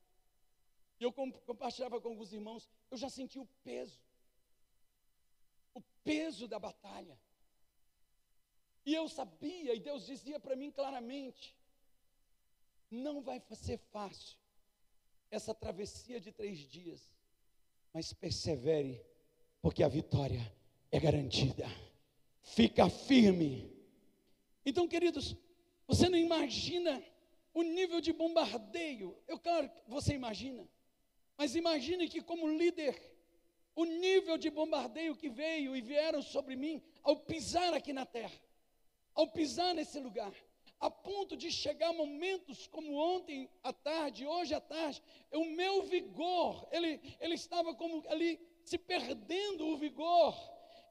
E 1.01 1.03
eu 1.03 1.11
compartilhava 1.11 1.99
com 1.99 2.09
alguns 2.09 2.31
irmãos, 2.31 2.69
eu 2.91 2.95
já 2.95 3.09
senti 3.09 3.39
o 3.39 3.47
peso. 3.63 3.99
O 5.73 5.81
peso 6.03 6.47
da 6.47 6.59
batalha. 6.59 7.17
E 8.85 8.93
eu 8.93 9.09
sabia, 9.09 9.73
e 9.73 9.79
Deus 9.79 10.05
dizia 10.05 10.39
para 10.39 10.55
mim 10.55 10.69
claramente: 10.69 11.57
não 12.91 13.19
vai 13.19 13.41
ser 13.53 13.79
fácil 13.79 14.37
essa 15.31 15.55
travessia 15.55 16.21
de 16.21 16.31
três 16.31 16.59
dias, 16.59 17.11
mas 17.91 18.13
persevere, 18.13 19.03
porque 19.59 19.81
a 19.81 19.87
vitória 19.87 20.55
é 20.91 20.99
garantida. 20.99 21.65
Fica 22.43 22.87
firme, 22.87 23.75
Então, 24.63 24.87
queridos, 24.87 25.35
você 25.87 26.07
não 26.07 26.17
imagina 26.17 27.03
o 27.55 27.63
nível 27.63 27.99
de 27.99 28.13
bombardeio. 28.13 29.17
Eu 29.27 29.39
claro 29.39 29.67
você 29.87 30.13
imagina. 30.13 30.69
Mas 31.41 31.55
imagine 31.55 32.07
que 32.07 32.21
como 32.21 32.47
líder, 32.47 32.95
o 33.75 33.83
nível 33.83 34.37
de 34.37 34.51
bombardeio 34.51 35.15
que 35.15 35.27
veio 35.27 35.75
e 35.75 35.81
vieram 35.81 36.21
sobre 36.21 36.55
mim 36.55 36.79
ao 37.01 37.15
pisar 37.17 37.73
aqui 37.73 37.91
na 37.91 38.05
terra, 38.05 38.39
ao 39.15 39.27
pisar 39.27 39.73
nesse 39.73 39.99
lugar, 39.99 40.31
a 40.79 40.87
ponto 40.91 41.35
de 41.35 41.51
chegar 41.51 41.91
momentos 41.93 42.67
como 42.67 42.93
ontem 42.93 43.49
à 43.63 43.73
tarde, 43.73 44.23
hoje 44.23 44.53
à 44.53 44.61
tarde, 44.61 45.01
o 45.33 45.45
meu 45.45 45.81
vigor, 45.81 46.67
ele, 46.71 47.01
ele 47.19 47.33
estava 47.33 47.73
como 47.73 48.07
ali 48.07 48.39
se 48.63 48.77
perdendo 48.77 49.65
o 49.65 49.77
vigor 49.79 50.35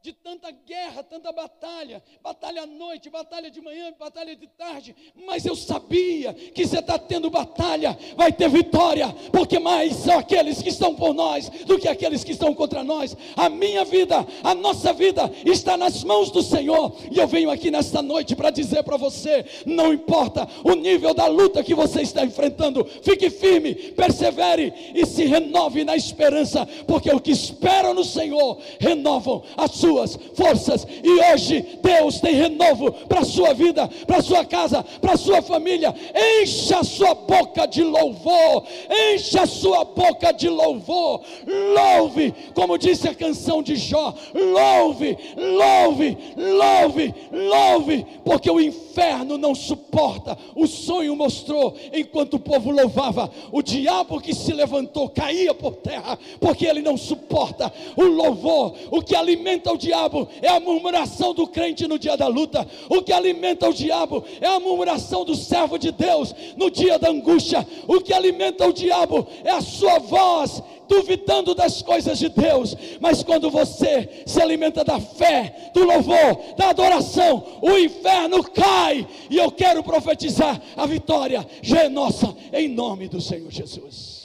de 0.03 0.13
tanta 0.15 0.51
guerra, 0.51 1.03
tanta 1.03 1.31
batalha, 1.31 2.03
batalha 2.23 2.63
à 2.63 2.67
noite, 2.67 3.11
batalha 3.11 3.51
de 3.51 3.61
manhã, 3.61 3.93
batalha 3.99 4.35
de 4.35 4.47
tarde, 4.47 4.97
mas 5.27 5.45
eu 5.45 5.55
sabia 5.55 6.33
que 6.33 6.67
você 6.67 6.79
está 6.79 6.99
tendo 6.99 7.29
batalha, 7.29 7.99
vai 8.17 8.33
ter 8.33 8.49
vitória, 8.49 9.15
porque 9.31 9.59
mais 9.59 9.95
são 9.97 10.19
aqueles 10.19 10.63
que 10.63 10.71
estão 10.71 10.95
por 10.95 11.13
nós 11.13 11.51
do 11.67 11.79
que 11.79 11.87
aqueles 11.87 12.25
que 12.25 12.33
estão 12.33 12.55
contra 12.55 12.83
nós. 12.83 13.15
A 13.37 13.51
minha 13.51 13.85
vida, 13.85 14.27
a 14.43 14.55
nossa 14.55 14.93
vida 14.93 15.31
está 15.45 15.77
nas 15.77 16.03
mãos 16.03 16.31
do 16.31 16.43
Senhor, 16.43 16.97
e 17.11 17.19
eu 17.19 17.29
venho 17.29 17.51
aqui 17.51 17.71
nesta 17.71 18.01
noite 18.01 18.35
para 18.35 18.51
dizer 18.51 18.83
para 18.83 18.97
você: 18.97 19.45
não 19.67 19.93
importa 19.93 20.49
o 20.65 20.75
nível 20.75 21.13
da 21.13 21.27
luta 21.27 21.63
que 21.63 21.75
você 21.75 22.01
está 22.01 22.25
enfrentando, 22.25 22.87
fique 23.03 23.29
firme, 23.29 23.75
persevere 23.75 24.73
e 24.95 25.05
se 25.05 25.27
renove 25.27 25.85
na 25.85 25.95
esperança, 25.95 26.67
porque 26.87 27.11
o 27.11 27.21
que 27.21 27.31
esperam 27.33 27.93
no 27.93 28.05
Senhor 28.05 28.59
renovam 28.79 29.43
a 29.57 29.69
sua 29.69 29.90
suas 29.91 30.19
forças. 30.35 30.87
E 31.03 31.33
hoje 31.33 31.79
Deus 31.83 32.21
tem 32.21 32.35
renovo 32.35 32.93
para 32.93 33.21
a 33.21 33.25
sua 33.25 33.53
vida, 33.53 33.89
para 34.07 34.19
a 34.19 34.23
sua 34.23 34.45
casa, 34.45 34.85
para 35.01 35.15
a 35.15 35.17
sua 35.17 35.43
família. 35.43 35.95
Encha 36.41 36.79
a 36.79 36.85
sua 36.85 37.15
boca 37.15 37.67
de 37.67 37.83
louvor, 37.83 38.65
encha 39.13 39.43
a 39.43 39.47
sua 39.47 39.85
boca 39.85 40.33
de 40.33 40.49
louvor. 40.49 41.23
Louve, 41.47 42.33
como 42.55 42.79
disse 42.79 43.09
a 43.09 43.15
canção 43.15 43.63
de 43.63 43.77
Jó: 43.77 44.15
louve, 44.33 45.19
louve, 45.37 46.17
louve, 46.37 47.15
louve, 47.33 48.07
porque 48.25 48.51
o 48.51 48.61
inferno 48.61 49.37
não 49.37 49.55
suporta. 49.55 50.39
O 50.55 50.67
sonho 50.67 51.17
mostrou 51.17 51.75
enquanto 51.93 52.35
o 52.35 52.41
povo 52.41 52.71
louvava, 52.71 53.31
o 53.51 53.63
diabo 53.63 54.21
que 54.21 54.35
se 54.35 54.53
levantou 54.53 55.09
caía 55.09 55.53
por 55.53 55.77
terra, 55.77 56.19
porque 56.39 56.67
ele 56.67 56.81
não 56.81 56.97
suporta 56.97 57.73
o 57.97 58.05
louvor, 58.05 58.75
o 58.91 59.03
que 59.03 59.17
alimenta 59.17 59.73
o 59.73 59.80
diabo 59.81 60.29
é 60.41 60.49
a 60.49 60.61
murmuração 60.61 61.35
do 61.35 61.47
crente 61.47 61.89
no 61.89 61.99
dia 61.99 62.17
da 62.17 62.29
luta. 62.29 62.67
O 62.89 63.03
que 63.03 63.13
alimenta 63.13 63.69
o 63.69 63.73
diabo 63.73 64.23
é 64.41 64.47
a 64.47 64.61
murmuração 64.61 65.25
do 65.25 65.35
servo 65.35 65.79
de 65.79 65.91
Deus 65.91 66.33
no 66.57 66.71
dia 66.71 66.99
da 66.99 67.09
angústia. 67.09 67.67
O 67.89 68.01
que 68.01 68.13
alimenta 68.13 68.67
o 68.67 68.73
diabo 68.73 69.27
é 69.43 69.51
a 69.51 69.61
sua 69.61 69.99
voz 69.99 70.63
duvidando 70.87 71.55
das 71.55 71.83
coisas 71.83 72.19
de 72.19 72.29
Deus, 72.29 72.75
mas 73.01 73.23
quando 73.23 73.49
você 73.49 74.25
se 74.27 74.43
alimenta 74.43 74.85
da 74.85 75.01
fé, 75.01 75.71
do 75.73 75.85
louvor, 75.85 76.55
da 76.57 76.71
adoração, 76.71 77.61
o 77.63 77.79
inferno 77.79 78.43
cai, 78.51 79.07
e 79.31 79.37
eu 79.37 79.53
quero 79.53 79.85
profetizar: 79.85 80.61
a 80.77 80.87
vitória 80.87 81.47
já 81.63 81.85
é 81.85 81.89
nossa, 81.89 82.37
em 82.53 82.69
nome 82.69 83.09
do 83.09 83.21
Senhor 83.21 83.51
Jesus. 83.51 84.21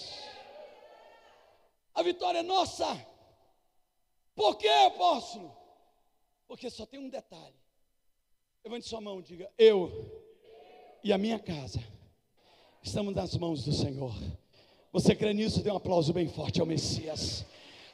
A 1.94 2.02
vitória 2.02 2.40
é 2.40 2.44
nossa. 2.44 3.15
Por 4.36 4.58
que, 4.58 4.68
apóstolo? 4.68 5.56
Porque 6.48 6.70
só 6.70 6.86
tem 6.86 7.00
um 7.00 7.10
detalhe. 7.10 7.56
Levante 8.64 8.88
sua 8.88 9.00
mão, 9.00 9.22
diga: 9.22 9.50
Eu 9.58 9.92
e 11.04 11.14
a 11.14 11.18
minha 11.18 11.40
casa 11.40 11.82
estamos 12.84 13.16
nas 13.16 13.36
mãos 13.38 13.64
do 13.64 13.72
Senhor. 13.72 14.14
Você 14.92 15.16
crê 15.16 15.34
nisso? 15.34 15.64
Dê 15.64 15.72
um 15.72 15.78
aplauso 15.78 16.14
bem 16.14 16.28
forte 16.28 16.60
ao 16.60 16.66
Messias. 16.66 17.46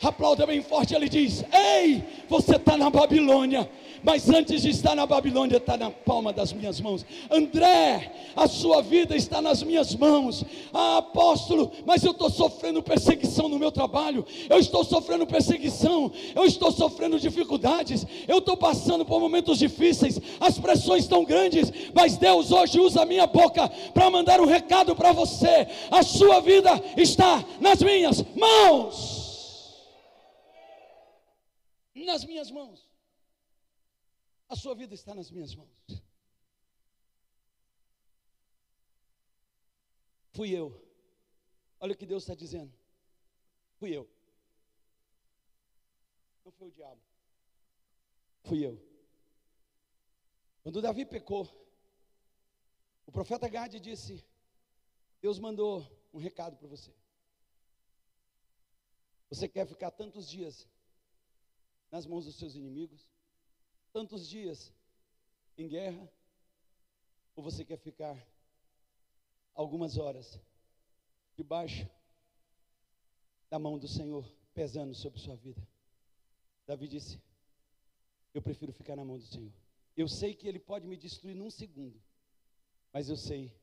Aplauda 0.02 0.48
bem 0.48 0.64
forte, 0.64 0.96
ele 0.96 1.08
diz: 1.08 1.46
Ei, 1.54 2.04
você 2.28 2.56
está 2.56 2.76
na 2.76 2.90
Babilônia, 2.90 3.70
mas 4.02 4.28
antes 4.30 4.64
de 4.64 4.70
estar 4.70 4.96
na 4.96 5.06
Babilônia, 5.06 5.58
está 5.58 5.78
na 5.78 5.92
palma 5.92 6.34
das 6.34 6.52
minhas 6.52 6.82
mãos. 6.82 7.06
André, 7.30 8.12
a 8.36 8.48
sua 8.48 8.82
vida 8.82 9.16
está 9.16 9.44
nas 9.44 9.62
minhas 9.62 9.94
mãos. 9.94 10.44
Ah, 10.74 10.98
apóstolo, 10.98 11.72
mas 11.86 12.04
eu 12.04 12.14
estou 12.14 12.32
sofrendo 12.32 12.82
perseguição 12.82 13.48
no 13.48 13.60
meu 13.60 13.72
trabalho, 13.72 14.26
eu 14.50 14.58
estou 14.58 14.84
sofrendo 14.84 15.28
perseguição, 15.28 16.12
eu 16.36 16.46
estou 16.46 16.72
sofrendo 16.72 17.20
dificuldades, 17.20 18.04
eu 18.28 18.40
estou 18.40 18.58
passando 18.58 19.06
por 19.06 19.20
momentos 19.20 19.60
difíceis, 19.60 20.20
as 20.40 20.58
pressões 20.58 21.04
estão 21.04 21.24
grandes, 21.24 21.72
mas 21.94 22.18
Deus 22.18 22.52
hoje 22.52 22.80
usa 22.80 23.04
a 23.04 23.06
minha 23.06 23.28
boca 23.28 23.70
para 23.94 24.10
mandar 24.10 24.42
um 24.42 24.46
recado 24.46 24.96
para 24.96 25.12
você: 25.12 25.68
a 25.92 26.02
sua 26.02 26.40
vida 26.40 26.82
está 26.98 27.44
nas 27.60 27.84
minhas 27.84 28.26
mãos 28.36 29.21
nas 32.06 32.24
minhas 32.24 32.50
mãos. 32.52 32.90
A 34.50 34.56
sua 34.56 34.76
vida 34.76 34.94
está 34.94 35.14
nas 35.16 35.32
minhas 35.32 35.56
mãos. 35.56 36.04
Fui 40.32 40.52
eu. 40.52 40.68
Olha 41.80 41.94
o 41.94 41.98
que 41.98 42.06
Deus 42.06 42.24
está 42.24 42.36
dizendo. 42.36 42.74
Fui 43.78 43.96
eu. 43.96 44.10
Não 46.46 46.52
foi 46.52 46.68
o 46.68 46.72
diabo. 46.72 47.02
Fui 48.44 48.66
eu. 48.66 48.82
Quando 50.64 50.82
Davi 50.82 51.06
pecou, 51.06 51.50
o 53.06 53.12
profeta 53.12 53.48
Gade 53.48 53.80
disse: 53.80 54.24
Deus 55.22 55.40
mandou 55.40 55.86
um 56.14 56.20
recado 56.20 56.58
para 56.58 56.68
você. 56.68 56.94
Você 59.30 59.48
quer 59.48 59.66
ficar 59.66 59.92
tantos 59.92 60.30
dias 60.30 60.68
nas 61.92 62.06
mãos 62.06 62.26
dos 62.26 62.36
seus 62.36 62.56
inimigos? 62.56 63.10
Tantos 63.92 64.28
dias 64.28 64.74
em 65.58 65.68
guerra? 65.68 66.10
Ou 67.36 67.44
você 67.44 67.66
quer 67.66 67.78
ficar 67.78 68.18
algumas 69.54 69.98
horas 69.98 70.40
debaixo 71.36 71.88
da 73.50 73.60
mão 73.60 73.78
do 73.78 73.88
Senhor, 73.88 74.26
pesando 74.54 74.94
sobre 74.96 75.20
sua 75.20 75.36
vida? 75.36 75.62
Davi 76.66 76.88
disse: 76.88 77.20
Eu 78.34 78.42
prefiro 78.42 78.72
ficar 78.72 78.96
na 78.96 79.04
mão 79.04 79.18
do 79.18 79.26
Senhor. 79.26 79.52
Eu 79.96 80.08
sei 80.08 80.34
que 80.34 80.48
Ele 80.48 80.60
pode 80.60 80.88
me 80.88 80.96
destruir 80.96 81.36
num 81.36 81.50
segundo, 81.50 82.02
mas 82.94 83.10
eu 83.10 83.18
sei 83.18 83.54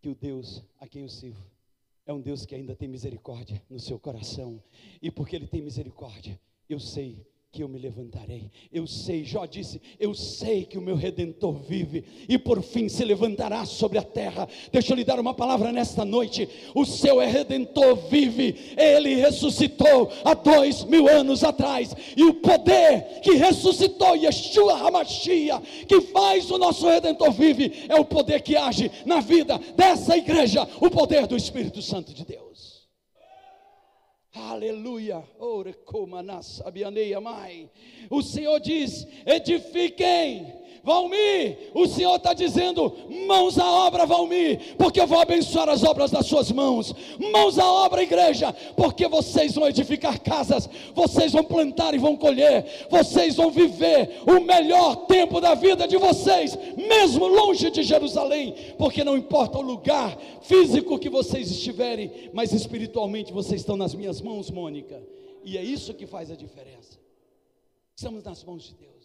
que 0.00 0.08
o 0.08 0.14
Deus 0.14 0.62
a 0.78 0.88
quem 0.88 1.02
eu 1.02 1.08
sirvo 1.08 1.56
é 2.06 2.12
um 2.12 2.20
Deus 2.20 2.46
que 2.46 2.54
ainda 2.54 2.74
tem 2.74 2.88
misericórdia 2.88 3.60
no 3.68 3.80
seu 3.80 3.98
coração, 3.98 4.62
e 5.02 5.10
porque 5.10 5.34
Ele 5.34 5.48
tem 5.48 5.60
misericórdia, 5.60 6.40
eu 6.68 6.78
sei 6.78 7.26
que 7.52 7.62
eu 7.62 7.68
me 7.68 7.78
levantarei. 7.78 8.50
Eu 8.70 8.86
sei, 8.86 9.24
Jó 9.24 9.46
disse, 9.46 9.80
eu 9.98 10.12
sei 10.12 10.64
que 10.64 10.76
o 10.76 10.82
meu 10.82 10.94
redentor 10.94 11.54
vive 11.54 12.04
e 12.28 12.36
por 12.36 12.62
fim 12.62 12.86
se 12.88 13.02
levantará 13.02 13.64
sobre 13.64 13.96
a 13.96 14.02
terra. 14.02 14.46
Deixa 14.70 14.92
eu 14.92 14.96
lhe 14.96 15.04
dar 15.04 15.18
uma 15.18 15.32
palavra 15.32 15.72
nesta 15.72 16.04
noite. 16.04 16.46
O 16.74 16.84
seu 16.84 17.18
redentor 17.18 17.96
vive, 18.10 18.74
ele 18.76 19.14
ressuscitou 19.14 20.12
há 20.22 20.34
dois 20.34 20.84
mil 20.84 21.08
anos 21.08 21.42
atrás, 21.42 21.94
e 22.16 22.24
o 22.24 22.34
poder 22.34 23.20
que 23.22 23.32
ressuscitou 23.32 24.14
Yeshua 24.16 24.74
Hamashia, 24.74 25.60
que 25.88 26.02
faz 26.02 26.50
o 26.50 26.58
nosso 26.58 26.86
redentor 26.86 27.32
vive, 27.32 27.86
é 27.88 27.94
o 27.94 28.04
poder 28.04 28.42
que 28.42 28.54
age 28.54 28.90
na 29.06 29.20
vida 29.20 29.58
dessa 29.74 30.16
igreja, 30.16 30.68
o 30.80 30.90
poder 30.90 31.26
do 31.26 31.36
Espírito 31.36 31.80
Santo 31.80 32.12
de 32.12 32.24
Deus. 32.24 32.45
Aleluia. 34.36 35.24
O 38.10 38.22
Senhor 38.22 38.60
diz: 38.60 39.06
edifiquem 39.24 40.65
Valmir, 40.86 41.72
o 41.74 41.84
Senhor 41.88 42.14
está 42.14 42.32
dizendo: 42.32 42.92
mãos 43.26 43.58
à 43.58 43.68
obra, 43.68 44.06
Valmir, 44.06 44.76
porque 44.78 45.00
eu 45.00 45.06
vou 45.06 45.18
abençoar 45.18 45.68
as 45.68 45.82
obras 45.82 46.12
das 46.12 46.26
suas 46.26 46.52
mãos. 46.52 46.94
Mãos 47.32 47.58
à 47.58 47.68
obra, 47.68 48.04
igreja, 48.04 48.52
porque 48.76 49.08
vocês 49.08 49.56
vão 49.56 49.66
edificar 49.66 50.20
casas, 50.20 50.70
vocês 50.94 51.32
vão 51.32 51.42
plantar 51.42 51.92
e 51.92 51.98
vão 51.98 52.16
colher, 52.16 52.86
vocês 52.88 53.34
vão 53.34 53.50
viver 53.50 54.22
o 54.28 54.40
melhor 54.40 55.06
tempo 55.06 55.40
da 55.40 55.56
vida 55.56 55.88
de 55.88 55.96
vocês, 55.96 56.56
mesmo 56.76 57.26
longe 57.26 57.68
de 57.68 57.82
Jerusalém, 57.82 58.54
porque 58.78 59.02
não 59.02 59.16
importa 59.16 59.58
o 59.58 59.62
lugar 59.62 60.16
físico 60.42 61.00
que 61.00 61.08
vocês 61.08 61.50
estiverem, 61.50 62.30
mas 62.32 62.52
espiritualmente 62.52 63.32
vocês 63.32 63.60
estão 63.60 63.76
nas 63.76 63.92
minhas 63.92 64.20
mãos, 64.20 64.52
Mônica, 64.52 65.02
e 65.44 65.58
é 65.58 65.64
isso 65.64 65.92
que 65.94 66.06
faz 66.06 66.30
a 66.30 66.36
diferença. 66.36 66.96
Estamos 67.96 68.22
nas 68.22 68.44
mãos 68.44 68.62
de 68.62 68.74
Deus. 68.74 68.95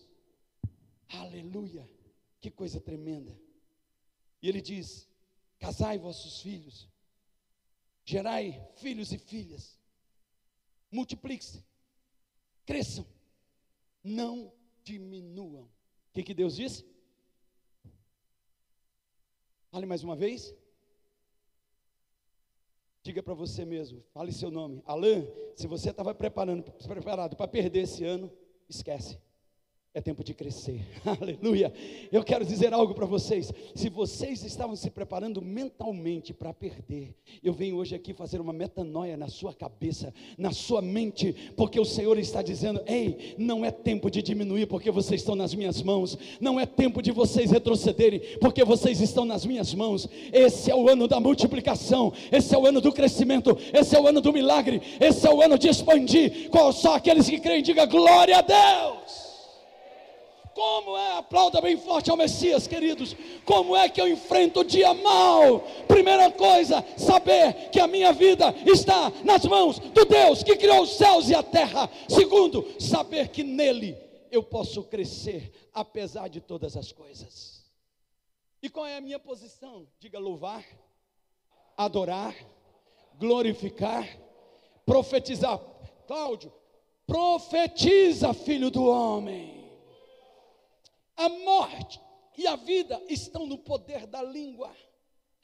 Aleluia! 1.13 1.89
Que 2.39 2.49
coisa 2.49 2.79
tremenda. 2.79 3.37
E 4.41 4.49
ele 4.49 4.61
diz: 4.61 5.07
Casai 5.59 5.97
vossos 5.97 6.41
filhos, 6.41 6.89
gerai 8.03 8.67
filhos 8.77 9.11
e 9.11 9.17
filhas, 9.17 9.79
multipliquem-se, 10.91 11.63
cresçam, 12.65 13.05
não 14.03 14.51
diminuam. 14.83 15.63
O 15.63 16.13
que, 16.13 16.23
que 16.23 16.33
Deus 16.33 16.55
disse? 16.55 16.85
Fale 19.69 19.85
mais 19.85 20.03
uma 20.03 20.15
vez. 20.15 20.53
Diga 23.03 23.23
para 23.23 23.33
você 23.33 23.65
mesmo, 23.65 24.03
fale 24.13 24.31
seu 24.31 24.51
nome. 24.51 24.83
Alain, 24.85 25.27
se 25.55 25.65
você 25.65 25.89
estava 25.89 26.13
preparado 26.13 27.35
para 27.35 27.47
perder 27.47 27.83
esse 27.83 28.03
ano, 28.03 28.31
esquece. 28.69 29.17
É 29.93 29.99
tempo 29.99 30.23
de 30.23 30.33
crescer, 30.33 30.79
aleluia. 31.03 31.73
Eu 32.13 32.23
quero 32.23 32.45
dizer 32.45 32.73
algo 32.73 32.93
para 32.93 33.05
vocês. 33.05 33.51
Se 33.75 33.89
vocês 33.89 34.41
estavam 34.45 34.73
se 34.73 34.89
preparando 34.89 35.41
mentalmente 35.41 36.33
para 36.33 36.53
perder, 36.53 37.13
eu 37.43 37.51
venho 37.51 37.75
hoje 37.75 37.93
aqui 37.93 38.13
fazer 38.13 38.39
uma 38.39 38.53
metanoia 38.53 39.17
na 39.17 39.27
sua 39.27 39.53
cabeça, 39.53 40.13
na 40.37 40.53
sua 40.53 40.81
mente, 40.81 41.35
porque 41.57 41.77
o 41.77 41.83
Senhor 41.83 42.17
está 42.17 42.41
dizendo: 42.41 42.81
ei, 42.85 43.35
não 43.37 43.65
é 43.65 43.71
tempo 43.71 44.09
de 44.09 44.21
diminuir, 44.21 44.65
porque 44.65 44.89
vocês 44.89 45.19
estão 45.19 45.35
nas 45.35 45.53
minhas 45.53 45.81
mãos, 45.81 46.17
não 46.39 46.57
é 46.57 46.65
tempo 46.65 47.01
de 47.01 47.11
vocês 47.11 47.51
retrocederem, 47.51 48.21
porque 48.39 48.63
vocês 48.63 49.01
estão 49.01 49.25
nas 49.25 49.45
minhas 49.45 49.73
mãos. 49.73 50.07
Esse 50.31 50.71
é 50.71 50.75
o 50.75 50.87
ano 50.87 51.05
da 51.05 51.19
multiplicação, 51.19 52.13
esse 52.31 52.55
é 52.55 52.57
o 52.57 52.65
ano 52.65 52.79
do 52.79 52.93
crescimento, 52.93 53.57
esse 53.73 53.93
é 53.93 53.99
o 53.99 54.07
ano 54.07 54.21
do 54.21 54.31
milagre, 54.31 54.81
esse 55.01 55.27
é 55.27 55.33
o 55.33 55.41
ano 55.41 55.57
de 55.57 55.67
expandir. 55.67 56.49
Só 56.73 56.95
aqueles 56.95 57.29
que 57.29 57.41
creem, 57.41 57.61
diga 57.61 57.85
glória 57.85 58.37
a 58.37 58.41
Deus. 58.41 59.30
Como 60.53 60.97
é, 60.97 61.17
aplauda 61.17 61.61
bem 61.61 61.77
forte 61.77 62.11
ao 62.11 62.17
Messias, 62.17 62.67
queridos. 62.67 63.15
Como 63.45 63.75
é 63.75 63.87
que 63.87 64.01
eu 64.01 64.07
enfrento 64.07 64.59
o 64.59 64.65
dia 64.65 64.93
mal? 64.93 65.61
Primeira 65.87 66.29
coisa, 66.31 66.85
saber 66.97 67.69
que 67.71 67.79
a 67.79 67.87
minha 67.87 68.11
vida 68.11 68.53
está 68.65 69.11
nas 69.23 69.45
mãos 69.45 69.79
do 69.79 70.05
Deus 70.05 70.43
que 70.43 70.55
criou 70.55 70.81
os 70.81 70.97
céus 70.97 71.29
e 71.29 71.35
a 71.35 71.41
terra. 71.41 71.89
Segundo, 72.09 72.67
saber 72.79 73.29
que 73.29 73.43
nele 73.43 73.97
eu 74.29 74.43
posso 74.43 74.83
crescer, 74.83 75.51
apesar 75.73 76.27
de 76.27 76.41
todas 76.41 76.75
as 76.75 76.91
coisas. 76.91 77.61
E 78.61 78.69
qual 78.69 78.85
é 78.85 78.97
a 78.97 79.01
minha 79.01 79.19
posição? 79.19 79.87
Diga 79.99 80.19
louvar, 80.19 80.63
adorar, 81.75 82.35
glorificar, 83.17 84.07
profetizar. 84.85 85.59
Cláudio, 86.07 86.51
profetiza, 87.07 88.33
filho 88.33 88.69
do 88.69 88.85
homem. 88.85 89.60
A 91.15 91.29
morte 91.29 92.01
e 92.37 92.47
a 92.47 92.55
vida 92.55 93.01
estão 93.07 93.45
no 93.45 93.57
poder 93.57 94.07
da 94.07 94.23
língua. 94.23 94.75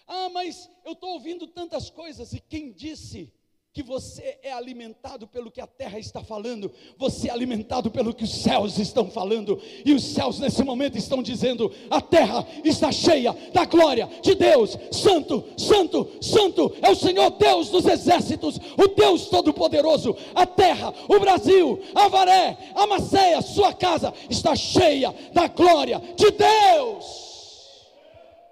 Ah, 0.08 0.30
mas 0.30 0.70
eu 0.86 0.94
estou 0.94 1.10
ouvindo 1.12 1.48
tantas 1.48 1.90
coisas, 1.90 2.34
e 2.34 2.40
quem 2.40 2.72
disse 2.72 3.34
que 3.78 3.84
você 3.84 4.40
é 4.42 4.52
alimentado 4.52 5.28
pelo 5.28 5.52
que 5.52 5.62
a 5.62 5.68
terra 5.68 6.00
está 6.00 6.24
falando, 6.24 6.72
você 6.98 7.30
é 7.30 7.32
alimentado 7.32 7.92
pelo 7.92 8.12
que 8.12 8.24
os 8.24 8.42
céus 8.42 8.80
estão 8.80 9.08
falando, 9.08 9.62
e 9.86 9.94
os 9.94 10.04
céus 10.04 10.40
nesse 10.40 10.64
momento 10.64 10.98
estão 10.98 11.22
dizendo: 11.22 11.72
a 11.88 12.02
terra 12.02 12.44
está 12.64 12.92
cheia 12.92 13.32
da 13.54 13.66
glória 13.66 14.10
de 14.24 14.34
Deus, 14.34 14.76
Santo, 14.92 15.44
Santo, 15.56 16.10
Santo 16.20 16.74
é 16.82 16.90
o 16.90 16.96
Senhor 16.96 17.30
Deus 17.38 17.70
dos 17.70 17.86
exércitos, 17.86 18.58
o 18.58 18.88
Deus 18.96 19.28
Todo-Poderoso. 19.28 20.18
A 20.34 20.48
terra, 20.48 20.92
o 21.08 21.20
Brasil, 21.20 21.80
a 21.94 22.08
Varé, 22.08 22.58
a 22.74 22.88
Macéia, 22.88 23.44
sua 23.44 23.76
casa 23.76 24.12
está 24.28 24.56
cheia 24.56 25.14
da 25.34 25.48
glória 25.48 26.02
de 26.16 26.32
Deus. 26.32 27.28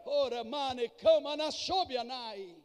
Ora, 0.06 0.44
mane, 0.44 0.88
cama 0.90 1.36
na 1.36 1.50
sobianai. 1.50 2.56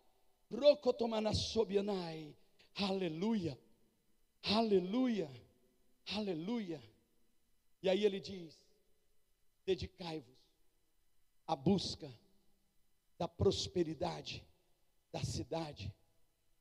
Rocotomana 0.53 1.33
sobianai. 1.33 2.35
Aleluia, 2.83 3.59
aleluia, 4.43 5.31
aleluia. 6.17 6.83
E 7.83 7.89
aí 7.89 8.05
ele 8.05 8.21
diz: 8.21 8.59
dedicai-vos 9.67 10.35
à 11.47 11.55
busca 11.55 12.11
da 13.19 13.29
prosperidade 13.29 14.43
da 15.13 15.23
cidade 15.23 15.93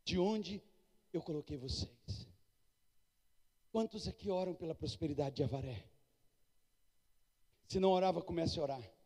de 0.04 0.18
onde 0.20 0.62
eu 1.14 1.22
coloquei 1.22 1.58
vocês. 1.58 2.28
Quantos 3.72 4.08
aqui 4.08 4.30
oram 4.30 4.54
pela 4.54 4.74
prosperidade 4.74 5.38
de 5.38 5.44
Avaré? 5.44 5.86
Se 7.68 7.80
não 7.80 7.92
orava, 7.92 8.22
comece 8.22 8.60
a 8.60 8.64
orar. 8.64 8.99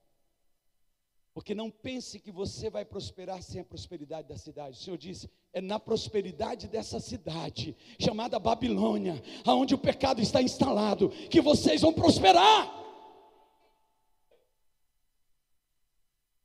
Porque 1.34 1.56
não 1.56 1.72
pense 1.72 2.19
que 2.19 2.32
você 2.32 2.69
vai 2.69 2.86
prosperar 2.86 3.41
sem 3.41 3.60
a 3.60 3.65
prosperidade 3.65 4.28
da 4.28 4.38
cidade. 4.38 4.78
O 4.78 4.82
Senhor 4.82 4.98
disse: 4.98 5.30
é 5.52 5.60
na 5.60 5.80
prosperidade 5.80 6.67
dessa 6.67 7.00
cidade, 7.00 7.76
chamada 8.00 8.38
Babilônia, 8.38 9.22
aonde 9.43 9.74
o 9.74 9.78
pecado 9.78 10.22
está 10.22 10.41
instalado, 10.41 11.10
que 11.10 11.41
vocês 11.41 11.82
vão 11.82 11.91
prosperar. 11.91 12.84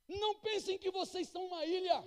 Não 0.08 0.34
pensem 0.36 0.78
que 0.78 0.90
vocês 0.90 1.28
são 1.28 1.46
uma 1.46 1.66
ilha. 1.66 2.02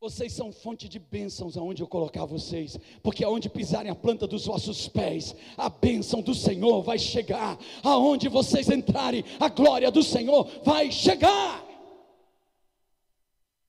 Vocês 0.00 0.32
são 0.32 0.50
fonte 0.50 0.88
de 0.88 0.98
bênçãos 0.98 1.58
aonde 1.58 1.82
eu 1.82 1.86
colocar 1.86 2.24
vocês, 2.24 2.78
porque 3.02 3.22
aonde 3.22 3.50
pisarem 3.50 3.92
a 3.92 3.94
planta 3.94 4.26
dos 4.26 4.46
vossos 4.46 4.88
pés, 4.88 5.36
a 5.58 5.68
bênção 5.68 6.22
do 6.22 6.34
Senhor 6.34 6.82
vai 6.82 6.98
chegar. 6.98 7.58
Aonde 7.82 8.26
vocês 8.26 8.70
entrarem, 8.70 9.22
a 9.38 9.50
glória 9.50 9.90
do 9.90 10.02
Senhor 10.02 10.44
vai 10.64 10.90
chegar. 10.90 11.68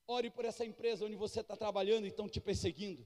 Ore 0.07 0.29
por 0.29 0.45
essa 0.45 0.63
empresa 0.63 1.05
onde 1.05 1.17
você 1.17 1.41
está 1.41 1.57
trabalhando 1.57 2.05
e 2.05 2.07
estão 2.07 2.29
te 2.29 2.39
perseguindo. 2.39 3.05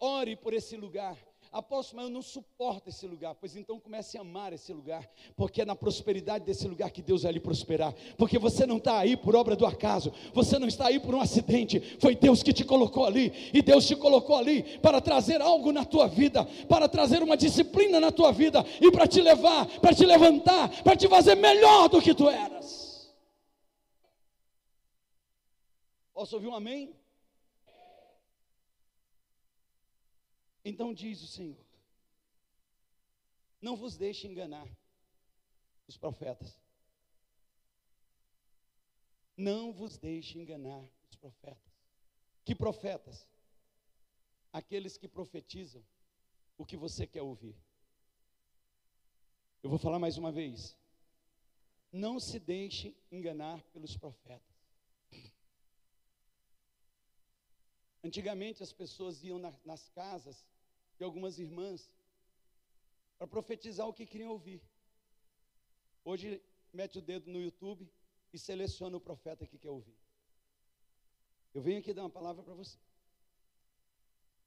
Ore 0.00 0.34
por 0.34 0.52
esse 0.52 0.76
lugar. 0.76 1.16
Apóstolo, 1.52 2.00
mas 2.00 2.08
eu 2.08 2.14
não 2.14 2.22
suporto 2.22 2.88
esse 2.88 3.06
lugar. 3.06 3.34
Pois 3.34 3.54
então 3.54 3.78
comece 3.78 4.16
a 4.16 4.22
amar 4.22 4.54
esse 4.54 4.72
lugar, 4.72 5.06
porque 5.36 5.60
é 5.60 5.64
na 5.66 5.76
prosperidade 5.76 6.46
desse 6.46 6.66
lugar 6.66 6.90
que 6.90 7.02
Deus 7.02 7.24
vai 7.24 7.32
lhe 7.32 7.40
prosperar. 7.40 7.94
Porque 8.16 8.38
você 8.38 8.64
não 8.64 8.78
está 8.78 8.98
aí 8.98 9.18
por 9.18 9.36
obra 9.36 9.54
do 9.54 9.66
acaso, 9.66 10.10
você 10.32 10.58
não 10.58 10.66
está 10.66 10.86
aí 10.86 10.98
por 10.98 11.14
um 11.14 11.20
acidente. 11.20 11.78
Foi 12.00 12.16
Deus 12.16 12.42
que 12.42 12.54
te 12.54 12.64
colocou 12.64 13.04
ali, 13.04 13.50
e 13.52 13.60
Deus 13.60 13.86
te 13.86 13.94
colocou 13.94 14.36
ali 14.36 14.78
para 14.78 14.98
trazer 14.98 15.42
algo 15.42 15.70
na 15.72 15.84
tua 15.84 16.08
vida, 16.08 16.46
para 16.66 16.88
trazer 16.88 17.22
uma 17.22 17.36
disciplina 17.36 18.00
na 18.00 18.10
tua 18.10 18.32
vida 18.32 18.64
e 18.80 18.90
para 18.90 19.06
te 19.06 19.20
levar, 19.20 19.66
para 19.78 19.94
te 19.94 20.06
levantar, 20.06 20.82
para 20.82 20.96
te 20.96 21.06
fazer 21.06 21.34
melhor 21.34 21.90
do 21.90 22.00
que 22.00 22.14
tu 22.14 22.30
eras. 22.30 23.12
Posso 26.14 26.36
ouvir 26.36 26.48
um 26.48 26.54
amém? 26.54 27.01
Então 30.64 30.94
diz 30.94 31.22
o 31.22 31.26
Senhor: 31.26 31.64
Não 33.60 33.76
vos 33.76 33.96
deixe 33.96 34.26
enganar 34.26 34.68
os 35.86 35.96
profetas. 35.96 36.58
Não 39.36 39.72
vos 39.72 39.98
deixe 39.98 40.38
enganar 40.38 40.86
os 41.10 41.16
profetas. 41.16 41.72
Que 42.44 42.54
profetas? 42.54 43.26
Aqueles 44.52 44.96
que 44.96 45.08
profetizam 45.08 45.82
o 46.58 46.64
que 46.64 46.76
você 46.76 47.06
quer 47.06 47.22
ouvir. 47.22 47.56
Eu 49.62 49.70
vou 49.70 49.78
falar 49.78 49.98
mais 49.98 50.18
uma 50.18 50.30
vez. 50.30 50.76
Não 51.90 52.20
se 52.20 52.38
deixe 52.38 52.96
enganar 53.10 53.62
pelos 53.72 53.96
profetas. 53.96 54.52
Antigamente 58.04 58.62
as 58.62 58.72
pessoas 58.72 59.22
iam 59.22 59.38
na, 59.38 59.52
nas 59.64 59.88
casas 59.90 60.44
de 61.02 61.04
algumas 61.04 61.36
irmãs 61.36 61.90
para 63.18 63.26
profetizar 63.26 63.88
o 63.88 63.92
que 63.92 64.06
queriam 64.06 64.30
ouvir. 64.30 64.62
Hoje 66.04 66.40
mete 66.72 66.98
o 66.98 67.02
dedo 67.02 67.28
no 67.28 67.40
YouTube 67.42 67.90
e 68.32 68.38
seleciona 68.38 68.96
o 68.96 69.00
profeta 69.00 69.44
que 69.44 69.58
quer 69.58 69.70
ouvir. 69.70 69.98
Eu 71.52 71.60
venho 71.60 71.80
aqui 71.80 71.92
dar 71.92 72.02
uma 72.02 72.16
palavra 72.18 72.40
para 72.44 72.54
você. 72.54 72.78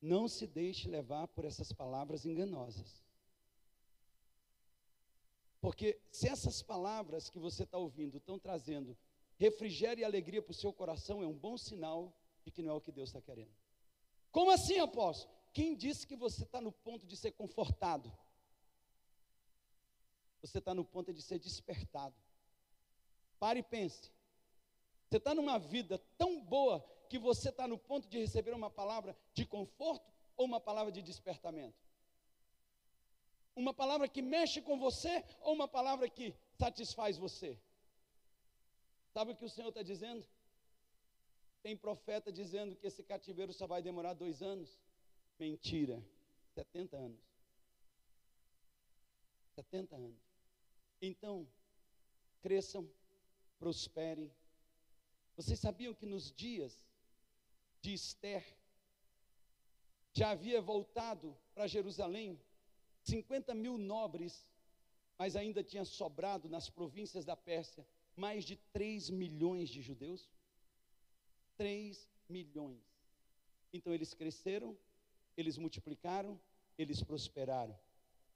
Não 0.01 0.29
se 0.29 0.47
deixe 0.47 0.87
levar 0.87 1.27
por 1.27 1.43
essas 1.43 1.73
palavras 1.73 2.25
enganosas. 2.25 3.03
Porque 5.59 5.99
se 6.09 6.29
essas 6.29 6.63
palavras 6.63 7.29
que 7.29 7.37
você 7.37 7.63
está 7.63 7.77
ouvindo 7.77 8.17
estão 8.17 8.39
trazendo 8.39 8.97
refrigério 9.35 10.03
e 10.03 10.05
alegria 10.05 10.41
para 10.41 10.51
o 10.51 10.61
seu 10.63 10.71
coração, 10.71 11.21
é 11.21 11.27
um 11.27 11.37
bom 11.37 11.57
sinal 11.57 12.17
de 12.45 12.49
que 12.51 12.61
não 12.61 12.71
é 12.71 12.77
o 12.77 12.81
que 12.81 12.93
Deus 12.93 13.09
está 13.09 13.19
querendo. 13.19 13.53
Como 14.31 14.51
assim, 14.51 14.79
apóstolo? 14.79 15.34
Quem 15.55 15.73
disse 15.73 16.05
que 16.05 16.17
você 16.17 16.43
está 16.43 16.59
no 16.59 16.73
ponto 16.85 17.07
de 17.07 17.15
ser 17.15 17.31
confortado? 17.31 18.11
Você 20.41 20.57
está 20.57 20.73
no 20.73 20.83
ponto 20.83 21.13
de 21.13 21.21
ser 21.21 21.39
despertado. 21.39 22.13
Pare 23.39 23.61
e 23.61 23.63
pense. 23.63 24.11
Você 25.07 25.15
está 25.15 25.33
numa 25.33 25.57
vida 25.57 25.97
tão 26.17 26.41
boa 26.41 26.85
que 27.09 27.17
você 27.17 27.47
está 27.51 27.65
no 27.69 27.77
ponto 27.77 28.09
de 28.09 28.17
receber 28.17 28.53
uma 28.53 28.69
palavra 28.69 29.17
de 29.33 29.45
conforto 29.45 30.05
ou 30.35 30.45
uma 30.45 30.59
palavra 30.59 30.91
de 30.91 31.01
despertamento? 31.01 31.81
Uma 33.55 33.73
palavra 33.73 34.09
que 34.09 34.21
mexe 34.21 34.61
com 34.61 34.77
você 34.77 35.23
ou 35.39 35.53
uma 35.53 35.69
palavra 35.69 36.09
que 36.09 36.35
satisfaz 36.59 37.17
você? 37.17 37.57
Sabe 39.13 39.31
o 39.31 39.35
que 39.37 39.45
o 39.45 39.49
Senhor 39.49 39.69
está 39.69 39.81
dizendo? 39.81 40.27
Tem 41.63 41.77
profeta 41.77 42.29
dizendo 42.29 42.75
que 42.75 42.87
esse 42.87 43.01
cativeiro 43.01 43.53
só 43.53 43.65
vai 43.65 43.81
demorar 43.81 44.15
dois 44.15 44.41
anos. 44.41 44.77
Mentira. 45.39 46.03
70 46.53 46.97
anos. 46.97 47.19
70 49.55 49.95
anos. 49.95 50.21
Então, 51.01 51.47
cresçam, 52.41 52.89
prosperem 53.59 54.31
Vocês 55.35 55.59
sabiam 55.59 55.93
que 55.93 56.05
nos 56.05 56.31
dias 56.31 56.79
de 57.81 57.93
Esther, 57.93 58.43
já 60.13 60.31
havia 60.31 60.61
voltado 60.61 61.37
para 61.53 61.67
Jerusalém 61.67 62.39
50 63.03 63.53
mil 63.53 63.77
nobres, 63.77 64.47
mas 65.17 65.35
ainda 65.35 65.63
tinha 65.63 65.83
sobrado 65.83 66.49
nas 66.49 66.69
províncias 66.69 67.25
da 67.25 67.35
Pérsia 67.35 67.85
mais 68.15 68.45
de 68.45 68.55
3 68.71 69.09
milhões 69.09 69.69
de 69.69 69.81
judeus? 69.81 70.29
3 71.57 72.09
milhões. 72.29 72.81
Então 73.73 73.93
eles 73.93 74.13
cresceram, 74.13 74.77
eles 75.37 75.57
multiplicaram, 75.57 76.39
eles 76.77 77.01
prosperaram. 77.03 77.77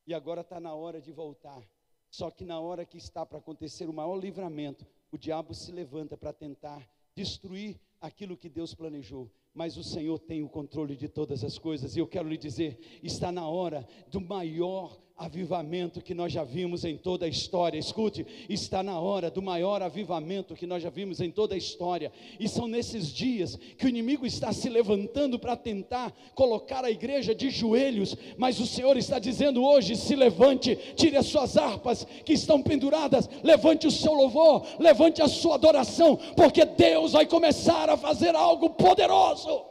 E 0.06 0.14
agora 0.14 0.42
está 0.42 0.60
na 0.60 0.74
hora 0.74 1.02
de 1.02 1.12
voltar. 1.12 1.62
Só 2.10 2.32
que 2.32 2.44
na 2.44 2.60
hora 2.60 2.86
que 2.86 2.98
está 2.98 3.26
para 3.26 3.38
acontecer 3.38 3.88
o 3.88 3.94
maior 3.94 4.16
livramento, 4.16 4.86
o 5.12 5.18
diabo 5.18 5.54
se 5.54 5.72
levanta 5.72 6.18
para 6.18 6.34
tentar 6.34 6.90
destruir 7.16 7.80
aquilo 8.02 8.38
que 8.38 8.50
Deus 8.50 8.74
planejou 8.74 9.30
mas 9.54 9.78
o 9.78 9.84
Senhor 9.84 10.20
tem 10.20 10.42
o 10.42 10.50
controle 10.50 10.96
de 10.96 11.10
todas 11.10 11.44
as 11.44 11.58
coisas, 11.58 11.96
e 11.96 12.00
eu 12.00 12.08
quero 12.08 12.30
lhe 12.30 12.38
dizer: 12.38 12.80
está 13.04 13.32
na 13.32 13.48
hora 13.48 13.88
do 14.08 14.22
maior 14.22 14.98
avivamento 15.20 16.02
que 16.02 16.14
nós 16.14 16.32
já 16.32 16.46
vimos 16.46 16.86
em 16.86 16.98
toda 16.98 17.26
a 17.26 17.30
história. 17.30 17.78
Escute, 17.78 18.26
está 18.48 18.82
na 18.82 18.98
hora 19.00 19.30
do 19.30 19.42
maior 19.42 19.82
avivamento 19.82 20.56
que 20.56 20.66
nós 20.66 20.82
já 20.82 20.90
vimos 20.90 21.20
em 21.20 21.30
toda 21.30 21.56
a 21.56 21.58
história. 21.58 22.10
E 22.40 22.48
são 22.48 22.68
nesses 22.68 23.08
dias 23.08 23.58
que 23.78 23.86
o 23.86 23.90
inimigo 23.90 24.26
está 24.26 24.54
se 24.54 24.70
levantando 24.70 25.38
para 25.38 25.58
tentar 25.58 26.14
colocar 26.34 26.86
a 26.86 26.90
igreja 26.90 27.36
de 27.36 27.50
joelhos, 27.50 28.16
mas 28.38 28.60
o 28.62 28.66
Senhor 28.66 28.96
está 28.96 29.20
dizendo 29.20 29.62
hoje: 29.62 29.98
se 29.98 30.16
levante, 30.16 30.76
tire 30.96 31.18
as 31.18 31.26
suas 31.26 31.58
harpas 31.58 32.06
que 32.24 32.34
estão 32.34 32.62
penduradas, 32.64 33.30
levante 33.44 33.86
o 33.86 33.92
seu 33.92 34.14
louvor, 34.14 34.66
levante 34.80 35.22
a 35.22 35.28
sua 35.28 35.56
adoração, 35.56 36.16
porque 36.38 36.64
Deus 36.64 37.12
vai 37.12 37.26
começar 37.26 37.90
a 37.90 37.98
fazer 37.98 38.36
algo 38.36 38.70
poderoso. 38.70 39.66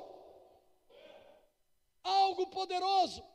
Algo 2.05 2.47
poderoso. 2.49 3.28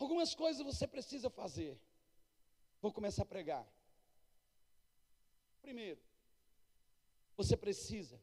Algumas 0.00 0.34
coisas 0.34 0.64
você 0.64 0.88
precisa 0.88 1.28
fazer. 1.28 1.78
Vou 2.80 2.90
começar 2.90 3.22
a 3.22 3.26
pregar. 3.26 3.70
Primeiro, 5.60 6.00
você 7.36 7.54
precisa 7.54 8.18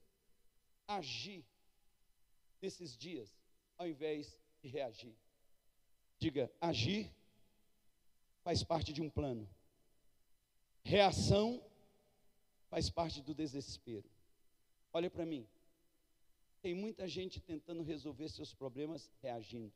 agir 0.88 1.46
nesses 2.60 2.98
dias 2.98 3.32
ao 3.78 3.88
invés 3.88 4.40
de 4.60 4.68
reagir. 4.68 5.16
Diga, 6.18 6.52
agir 6.60 7.14
faz 8.42 8.64
parte 8.64 8.92
de 8.92 9.02
um 9.04 9.10
plano. 9.10 9.48
Reação 10.84 11.64
faz 12.70 12.90
parte 12.90 13.22
do 13.22 13.36
desespero. 13.36 14.10
Olha 14.92 15.12
para 15.12 15.28
mim. 15.28 15.48
Tem 16.60 16.74
muita 16.74 17.08
gente 17.08 17.40
tentando 17.40 17.84
resolver 17.84 18.30
seus 18.30 18.52
problemas 18.52 19.12
reagindo. 19.22 19.72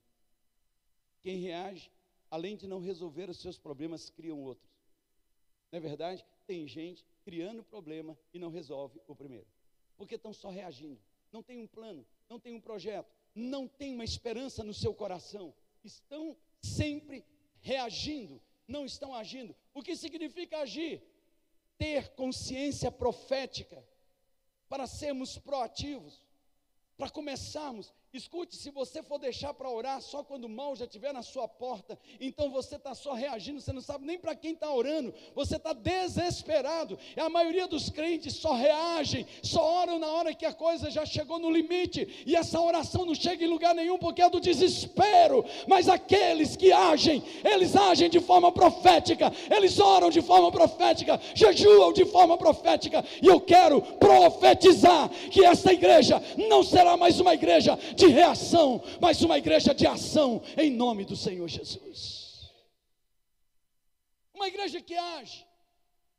Quem 1.22 1.38
reage, 1.38 1.92
além 2.30 2.56
de 2.56 2.68
não 2.68 2.80
resolver 2.80 3.30
os 3.30 3.38
seus 3.38 3.58
problemas, 3.58 4.10
criam 4.10 4.42
outros. 4.42 4.70
Não 5.72 5.78
é 5.78 5.80
verdade? 5.80 6.26
Tem 6.46 6.68
gente 6.68 7.06
criando 7.24 7.64
problema 7.64 8.18
e 8.34 8.40
não 8.40 8.50
resolve 8.50 9.00
o 9.08 9.16
primeiro. 9.16 9.48
Porque 9.96 10.16
estão 10.16 10.34
só 10.34 10.50
reagindo. 10.50 11.00
Não 11.32 11.42
tem 11.42 11.58
um 11.58 11.68
plano, 11.68 12.06
não 12.30 12.40
tem 12.40 12.54
um 12.54 12.60
projeto, 12.60 13.10
não 13.34 13.68
tem 13.68 13.94
uma 13.94 14.04
esperança 14.04 14.64
no 14.64 14.74
seu 14.74 14.94
coração. 14.94 15.54
Estão 15.84 16.36
sempre 16.62 17.24
reagindo, 17.62 18.42
não 18.68 18.86
estão 18.86 19.14
agindo. 19.14 19.56
O 19.74 19.82
que 19.82 19.96
significa 19.96 20.60
agir? 20.60 21.02
Ter 21.78 22.10
consciência 22.16 22.92
profética 22.92 23.84
para 24.68 24.88
sermos 24.88 25.38
proativos, 25.38 26.26
para 26.98 27.10
começarmos 27.10 27.94
Escute, 28.14 28.58
se 28.58 28.70
você 28.72 29.02
for 29.02 29.18
deixar 29.18 29.54
para 29.54 29.70
orar 29.70 30.02
só 30.02 30.22
quando 30.22 30.44
o 30.44 30.50
mal 30.50 30.76
já 30.76 30.84
estiver 30.84 31.14
na 31.14 31.22
sua 31.22 31.48
porta, 31.48 31.98
então 32.20 32.52
você 32.52 32.76
está 32.76 32.94
só 32.94 33.14
reagindo, 33.14 33.62
você 33.62 33.72
não 33.72 33.80
sabe 33.80 34.06
nem 34.06 34.20
para 34.20 34.36
quem 34.36 34.52
está 34.52 34.70
orando, 34.70 35.14
você 35.34 35.56
está 35.56 35.72
desesperado. 35.72 37.00
E 37.16 37.22
a 37.22 37.30
maioria 37.30 37.68
dos 37.68 37.90
crentes 37.90 38.36
só 38.36 38.54
reagem, 38.54 39.26
só 39.42 39.64
oram 39.64 39.98
na 39.98 40.08
hora 40.08 40.34
que 40.34 40.46
a 40.46 40.52
coisa 40.52 40.92
já 40.92 41.06
chegou 41.06 41.40
no 41.40 41.50
limite, 41.50 42.26
e 42.26 42.36
essa 42.36 42.60
oração 42.60 43.06
não 43.06 43.16
chega 43.16 43.46
em 43.46 43.48
lugar 43.48 43.74
nenhum 43.74 43.98
porque 43.98 44.22
é 44.22 44.30
do 44.30 44.42
desespero. 44.42 45.46
Mas 45.66 45.88
aqueles 45.88 46.58
que 46.58 46.70
agem, 46.74 47.24
eles 47.46 47.78
agem 47.78 48.10
de 48.10 48.20
forma 48.20 48.52
profética, 48.52 49.32
eles 49.50 49.80
oram 49.80 50.10
de 50.10 50.22
forma 50.22 50.52
profética, 50.52 51.18
jejuam 51.34 51.94
de 51.94 52.04
forma 52.04 52.38
profética, 52.38 53.06
e 53.22 53.28
eu 53.28 53.40
quero 53.40 53.82
profetizar 53.82 55.08
que 55.32 55.46
esta 55.46 55.72
igreja 55.72 56.22
não 56.50 56.62
será 56.62 56.98
mais 56.98 57.18
uma 57.18 57.34
igreja 57.34 57.80
de 58.02 58.08
reação, 58.08 58.84
mas 59.00 59.22
uma 59.22 59.38
igreja 59.38 59.74
de 59.74 59.86
ação, 59.86 60.42
em 60.58 60.72
nome 60.72 61.06
do 61.06 61.16
Senhor 61.16 61.48
Jesus. 61.48 62.52
Uma 64.34 64.48
igreja 64.48 64.82
que 64.82 64.96
age, 64.96 65.46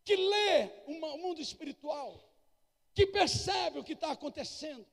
que 0.04 0.14
lê 0.14 0.70
o 0.86 1.18
mundo 1.18 1.40
espiritual, 1.40 2.22
que 2.94 3.06
percebe 3.06 3.80
o 3.80 3.84
que 3.84 3.94
está 3.94 4.12
acontecendo. 4.12 4.86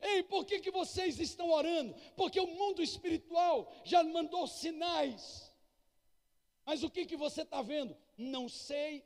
Ei, 0.00 0.22
por 0.24 0.44
que, 0.44 0.58
que 0.58 0.70
vocês 0.70 1.20
estão 1.20 1.50
orando? 1.50 1.94
Porque 2.16 2.40
o 2.40 2.46
mundo 2.46 2.82
espiritual 2.82 3.72
já 3.84 4.02
mandou 4.02 4.46
sinais. 4.48 5.50
Mas 6.66 6.82
o 6.82 6.90
que, 6.90 7.06
que 7.06 7.16
você 7.16 7.42
está 7.42 7.62
vendo? 7.62 7.96
Não 8.18 8.48
sei, 8.48 9.04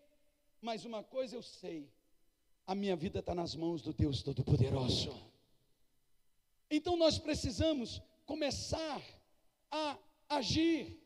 mas 0.61 0.87
uma 0.87 1.05
coisa 1.05 1.37
eu 1.37 1.43
sei: 1.43 1.93
a 2.67 2.75
minha 2.75 2.97
vida 2.97 3.19
está 3.19 3.35
nas 3.35 3.55
mãos 3.55 3.83
do 3.83 3.93
Deus 3.93 4.23
Todo-Poderoso. 4.23 5.28
Então 6.71 6.97
nós 6.97 7.19
precisamos 7.19 8.03
começar 8.27 9.03
a 9.71 9.97
agir, 10.29 11.01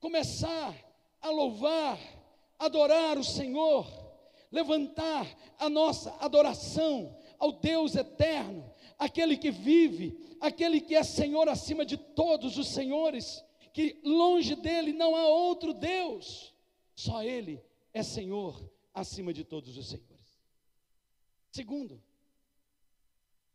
começar 0.00 0.74
a 1.20 1.30
louvar, 1.30 1.98
adorar 2.58 3.18
o 3.18 3.24
Senhor, 3.24 3.86
levantar 4.50 5.26
a 5.58 5.68
nossa 5.68 6.14
adoração 6.20 7.16
ao 7.38 7.52
Deus 7.52 7.94
eterno, 7.94 8.72
aquele 8.98 9.36
que 9.36 9.50
vive, 9.50 10.18
aquele 10.40 10.80
que 10.80 10.94
é 10.94 11.02
Senhor 11.02 11.48
acima 11.48 11.84
de 11.84 11.96
todos 11.96 12.56
os 12.56 12.68
senhores, 12.68 13.44
que 13.72 14.00
longe 14.02 14.54
dele 14.54 14.92
não 14.92 15.14
há 15.14 15.26
outro 15.26 15.74
Deus, 15.74 16.54
só 16.94 17.22
Ele 17.22 17.62
é 17.92 18.02
Senhor 18.02 18.70
acima 18.94 19.32
de 19.34 19.44
todos 19.44 19.76
os 19.76 19.88
senhores. 19.88 20.40
Segundo, 21.52 22.02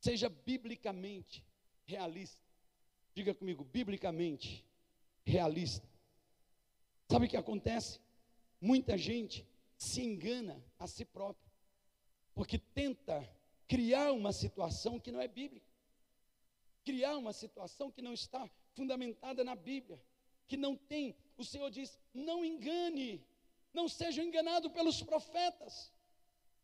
Seja 0.01 0.27
biblicamente 0.27 1.45
realista. 1.85 2.41
Diga 3.13 3.35
comigo, 3.35 3.63
biblicamente 3.63 4.65
realista. 5.23 5.87
Sabe 7.09 7.27
o 7.27 7.29
que 7.29 7.37
acontece? 7.37 7.99
Muita 8.59 8.97
gente 8.97 9.47
se 9.77 10.01
engana 10.01 10.63
a 10.79 10.87
si 10.87 11.05
próprio, 11.05 11.51
porque 12.33 12.57
tenta 12.57 13.27
criar 13.67 14.11
uma 14.11 14.33
situação 14.33 14.99
que 14.99 15.11
não 15.11 15.21
é 15.21 15.27
bíblica, 15.27 15.69
criar 16.83 17.15
uma 17.17 17.33
situação 17.33 17.91
que 17.91 18.01
não 18.01 18.13
está 18.13 18.49
fundamentada 18.73 19.43
na 19.43 19.55
Bíblia, 19.55 20.01
que 20.47 20.57
não 20.57 20.75
tem. 20.75 21.15
O 21.37 21.43
Senhor 21.43 21.69
diz: 21.69 21.99
não 22.13 22.43
engane, 22.43 23.23
não 23.73 23.87
seja 23.87 24.23
enganado 24.23 24.71
pelos 24.71 25.03
profetas. 25.03 25.93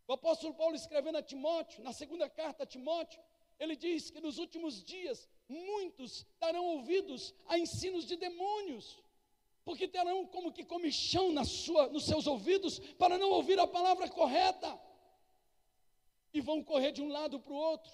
O 0.08 0.14
apóstolo 0.14 0.54
Paulo 0.54 0.76
escrevendo 0.76 1.18
a 1.18 1.24
Timóteo, 1.24 1.84
na 1.84 1.92
segunda 1.92 2.30
carta 2.30 2.64
a 2.64 2.66
Timóteo, 2.66 3.22
ele 3.60 3.76
diz 3.76 4.10
que 4.10 4.22
nos 4.22 4.38
últimos 4.38 4.84
dias 4.84 5.28
muitos 5.48 6.26
darão 6.40 6.64
ouvidos 6.66 7.34
a 7.48 7.58
ensinos 7.58 8.06
de 8.06 8.16
demônios, 8.16 9.02
porque 9.66 9.88
terão 9.88 10.26
como 10.26 10.52
que 10.52 10.64
comichão 10.64 11.32
na 11.32 11.44
sua, 11.44 11.88
nos 11.90 12.06
seus 12.06 12.28
ouvidos 12.28 12.80
para 12.98 13.18
não 13.18 13.32
ouvir 13.32 13.60
a 13.60 13.68
palavra 13.68 14.08
correta, 14.10 14.80
e 16.34 16.42
vão 16.42 16.64
correr 16.64 16.92
de 16.92 17.02
um 17.02 17.10
lado 17.10 17.40
para 17.40 17.54
o 17.54 17.56
outro, 17.56 17.92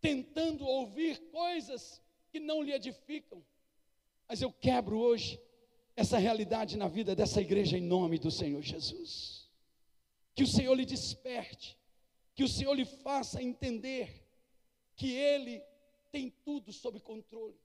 tentando 0.00 0.64
ouvir 0.64 1.18
coisas 1.30 2.00
que 2.30 2.38
não 2.38 2.62
lhe 2.62 2.72
edificam. 2.72 3.44
Mas 4.28 4.40
eu 4.42 4.52
quebro 4.52 4.98
hoje 4.98 5.40
essa 5.96 6.18
realidade 6.18 6.76
na 6.76 6.86
vida 6.86 7.16
dessa 7.16 7.40
igreja 7.40 7.76
em 7.76 7.80
nome 7.80 8.18
do 8.18 8.30
Senhor 8.30 8.62
Jesus. 8.62 9.48
Que 10.34 10.44
o 10.44 10.46
Senhor 10.46 10.74
lhe 10.74 10.84
desperte, 10.84 11.76
que 12.34 12.44
o 12.44 12.48
Senhor 12.48 12.74
lhe 12.74 12.84
faça 12.84 13.42
entender 13.42 14.27
que 14.98 15.12
Ele 15.14 15.62
tem 16.10 16.28
tudo 16.44 16.72
sob 16.72 16.98
controle. 17.00 17.58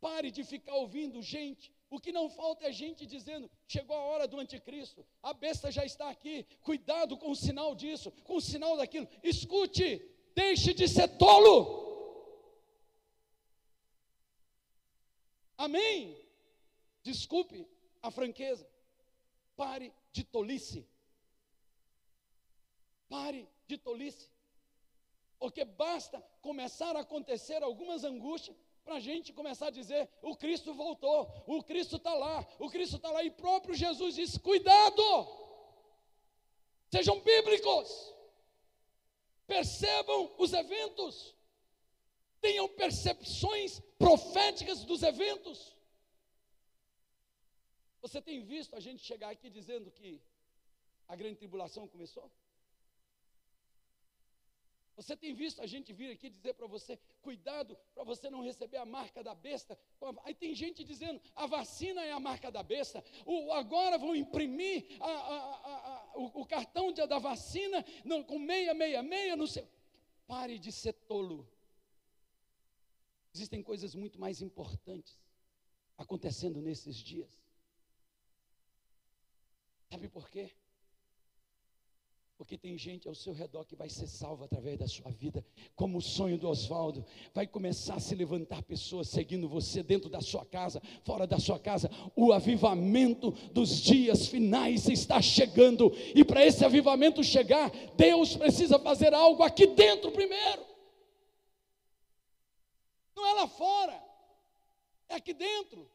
Pare 0.00 0.32
de 0.32 0.42
ficar 0.42 0.74
ouvindo 0.74 1.22
gente. 1.22 1.72
O 1.88 2.00
que 2.00 2.10
não 2.10 2.28
falta 2.28 2.66
é 2.66 2.72
gente 2.72 3.06
dizendo: 3.06 3.48
chegou 3.68 3.96
a 3.96 4.00
hora 4.00 4.26
do 4.26 4.40
anticristo, 4.40 5.06
a 5.22 5.32
besta 5.32 5.70
já 5.70 5.84
está 5.84 6.10
aqui, 6.10 6.44
cuidado 6.60 7.16
com 7.16 7.30
o 7.30 7.36
sinal 7.36 7.74
disso, 7.74 8.10
com 8.24 8.36
o 8.36 8.40
sinal 8.40 8.76
daquilo. 8.76 9.08
Escute, 9.22 10.02
deixe 10.34 10.74
de 10.74 10.88
ser 10.88 11.06
tolo. 11.16 11.80
Amém? 15.56 16.18
Desculpe 17.04 17.64
a 18.02 18.10
franqueza. 18.10 18.68
Pare 19.54 19.92
de 20.10 20.24
tolice. 20.24 20.84
Pare 23.08 23.48
de 23.68 23.78
tolice. 23.78 24.31
Porque 25.42 25.64
basta 25.64 26.22
começar 26.40 26.94
a 26.94 27.00
acontecer 27.00 27.64
algumas 27.64 28.04
angústias 28.04 28.56
para 28.84 28.94
a 28.94 29.00
gente 29.00 29.32
começar 29.32 29.66
a 29.66 29.70
dizer: 29.70 30.08
o 30.22 30.36
Cristo 30.36 30.72
voltou, 30.72 31.18
o 31.48 31.60
Cristo 31.64 31.96
está 31.96 32.14
lá, 32.14 32.46
o 32.60 32.70
Cristo 32.70 32.94
está 32.94 33.10
lá. 33.10 33.24
E 33.24 33.30
próprio 33.32 33.74
Jesus 33.74 34.14
disse: 34.14 34.38
cuidado, 34.38 35.02
sejam 36.92 37.18
bíblicos, 37.18 38.14
percebam 39.44 40.32
os 40.38 40.52
eventos, 40.52 41.34
tenham 42.40 42.68
percepções 42.68 43.80
proféticas 43.98 44.84
dos 44.84 45.02
eventos. 45.02 45.76
Você 48.00 48.22
tem 48.22 48.44
visto 48.44 48.76
a 48.76 48.80
gente 48.80 49.02
chegar 49.02 49.30
aqui 49.30 49.50
dizendo 49.50 49.90
que 49.90 50.22
a 51.08 51.16
grande 51.16 51.34
tribulação 51.34 51.88
começou? 51.88 52.30
Você 54.96 55.16
tem 55.16 55.34
visto 55.34 55.62
a 55.62 55.66
gente 55.66 55.92
vir 55.92 56.10
aqui 56.12 56.28
dizer 56.28 56.54
para 56.54 56.66
você, 56.66 56.98
cuidado 57.22 57.76
para 57.94 58.04
você 58.04 58.28
não 58.28 58.42
receber 58.42 58.76
a 58.76 58.84
marca 58.84 59.22
da 59.22 59.34
besta. 59.34 59.78
Aí 60.24 60.34
tem 60.34 60.54
gente 60.54 60.84
dizendo, 60.84 61.20
a 61.34 61.46
vacina 61.46 62.04
é 62.04 62.12
a 62.12 62.20
marca 62.20 62.50
da 62.50 62.62
besta. 62.62 63.02
O, 63.24 63.52
agora 63.52 63.96
vão 63.96 64.14
imprimir 64.14 64.86
a, 65.00 65.10
a, 65.10 65.36
a, 65.36 66.12
o, 66.16 66.42
o, 66.42 66.46
cartão 66.46 66.92
de, 66.92 67.06
da 67.06 67.18
vacina 67.18 67.84
com 68.26 68.38
meia, 68.38 68.74
meia, 68.74 69.02
meia, 69.02 69.34
não 69.34 69.46
sei. 69.46 69.66
Pare 70.26 70.58
de 70.58 70.70
ser 70.70 70.92
tolo. 70.92 71.48
Existem 73.34 73.62
coisas 73.62 73.94
muito 73.94 74.20
mais 74.20 74.42
importantes 74.42 75.18
acontecendo 75.96 76.60
nesses 76.60 76.96
dias. 76.96 77.30
Sabe 79.90 80.08
por 80.08 80.28
quê? 80.28 80.50
Porque 82.42 82.58
tem 82.58 82.76
gente 82.76 83.06
ao 83.06 83.14
seu 83.14 83.32
redor 83.32 83.64
que 83.64 83.76
vai 83.76 83.88
ser 83.88 84.08
salva 84.08 84.46
através 84.46 84.76
da 84.76 84.88
sua 84.88 85.12
vida, 85.12 85.46
como 85.76 85.98
o 85.98 86.02
sonho 86.02 86.36
do 86.36 86.48
Oswaldo. 86.48 87.06
Vai 87.32 87.46
começar 87.46 87.94
a 87.94 88.00
se 88.00 88.16
levantar 88.16 88.64
pessoas 88.64 89.06
seguindo 89.06 89.48
você 89.48 89.80
dentro 89.80 90.10
da 90.10 90.20
sua 90.20 90.44
casa, 90.44 90.82
fora 91.04 91.24
da 91.24 91.38
sua 91.38 91.56
casa. 91.60 91.88
O 92.16 92.32
avivamento 92.32 93.30
dos 93.52 93.80
dias 93.80 94.26
finais 94.26 94.88
está 94.88 95.22
chegando, 95.22 95.92
e 96.16 96.24
para 96.24 96.44
esse 96.44 96.64
avivamento 96.64 97.22
chegar, 97.22 97.70
Deus 97.94 98.36
precisa 98.36 98.76
fazer 98.76 99.14
algo 99.14 99.44
aqui 99.44 99.68
dentro 99.68 100.10
primeiro. 100.10 100.66
Não 103.14 103.24
é 103.24 103.34
lá 103.34 103.46
fora, 103.46 104.02
é 105.08 105.14
aqui 105.14 105.32
dentro. 105.32 105.88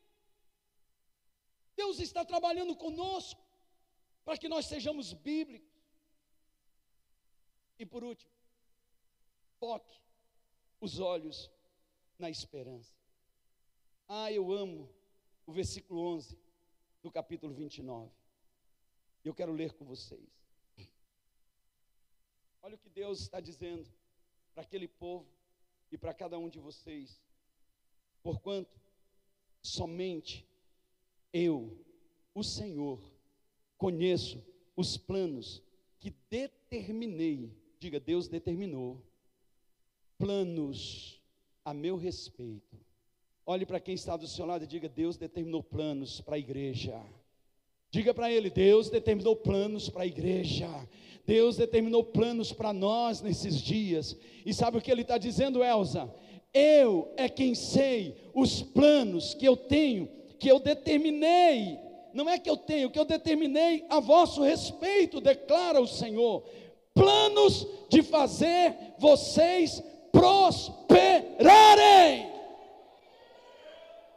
Deus 1.75 1.99
está 1.99 2.23
trabalhando 2.23 2.73
conosco 2.73 3.45
para 4.23 4.37
que 4.37 4.47
nós 4.47 4.65
sejamos 4.65 5.11
bíblicos. 5.11 5.66
E 7.79 7.85
por 7.85 8.03
último, 8.03 8.31
foque 9.59 9.99
os 10.81 10.99
olhos 10.99 11.49
na 12.17 12.29
esperança. 12.29 12.93
Ah, 14.07 14.31
eu 14.31 14.51
amo 14.51 14.89
o 15.45 15.51
versículo 15.51 16.01
11 16.15 16.37
do 17.03 17.11
capítulo 17.11 17.53
29. 17.53 18.11
Eu 19.23 19.33
quero 19.33 19.51
ler 19.51 19.73
com 19.73 19.85
vocês. 19.85 20.27
Olha 22.61 22.75
o 22.75 22.79
que 22.79 22.89
Deus 22.89 23.21
está 23.21 23.39
dizendo 23.39 23.87
para 24.53 24.63
aquele 24.63 24.87
povo 24.87 25.27
e 25.91 25.97
para 25.97 26.13
cada 26.13 26.37
um 26.39 26.49
de 26.49 26.59
vocês. 26.59 27.21
Porquanto 28.23 28.79
somente 29.61 30.45
eu, 31.31 31.85
o 32.33 32.43
Senhor, 32.43 32.99
conheço 33.77 34.43
os 34.75 34.97
planos 34.97 35.61
que 35.99 36.11
determinei 36.29 37.55
Diga, 37.79 37.99
Deus 37.99 38.27
determinou 38.27 39.01
planos 40.17 41.21
a 41.63 41.73
meu 41.73 41.95
respeito. 41.95 42.75
Olhe 43.45 43.65
para 43.65 43.79
quem 43.79 43.93
está 43.93 44.17
do 44.17 44.27
seu 44.27 44.45
lado 44.45 44.63
e 44.63 44.67
diga: 44.67 44.89
Deus 44.89 45.15
determinou 45.15 45.63
planos 45.63 46.19
para 46.19 46.35
a 46.35 46.39
igreja. 46.39 46.99
Diga 47.91 48.13
para 48.13 48.31
ele: 48.31 48.49
Deus 48.49 48.89
determinou 48.89 49.35
planos 49.35 49.89
para 49.89 50.03
a 50.03 50.07
igreja. 50.07 50.67
Deus 51.25 51.57
determinou 51.57 52.03
planos 52.03 52.51
para 52.51 52.73
nós 52.73 53.21
nesses 53.21 53.61
dias. 53.61 54.17
E 54.45 54.53
sabe 54.53 54.77
o 54.77 54.81
que 54.81 54.91
ele 54.91 55.01
está 55.01 55.17
dizendo, 55.17 55.63
Elza? 55.63 56.13
Eu 56.53 57.13
é 57.17 57.29
quem 57.29 57.53
sei 57.53 58.15
os 58.33 58.61
planos 58.61 59.33
que 59.33 59.45
eu 59.45 59.55
tenho, 59.55 60.09
que 60.39 60.49
eu 60.49 60.59
determinei. 60.59 61.77
Não 62.13 62.29
é 62.29 62.39
que 62.39 62.49
eu 62.49 62.57
tenho, 62.57 62.89
que 62.89 62.97
eu 62.97 63.05
determinei 63.05 63.85
a 63.89 63.99
vosso 63.99 64.41
respeito, 64.41 65.21
declara 65.21 65.79
o 65.79 65.85
Senhor 65.87 66.43
planos 66.97 67.67
de 67.89 68.01
fazer 68.01 68.75
vocês 68.97 69.81
prosperarem. 70.11 71.07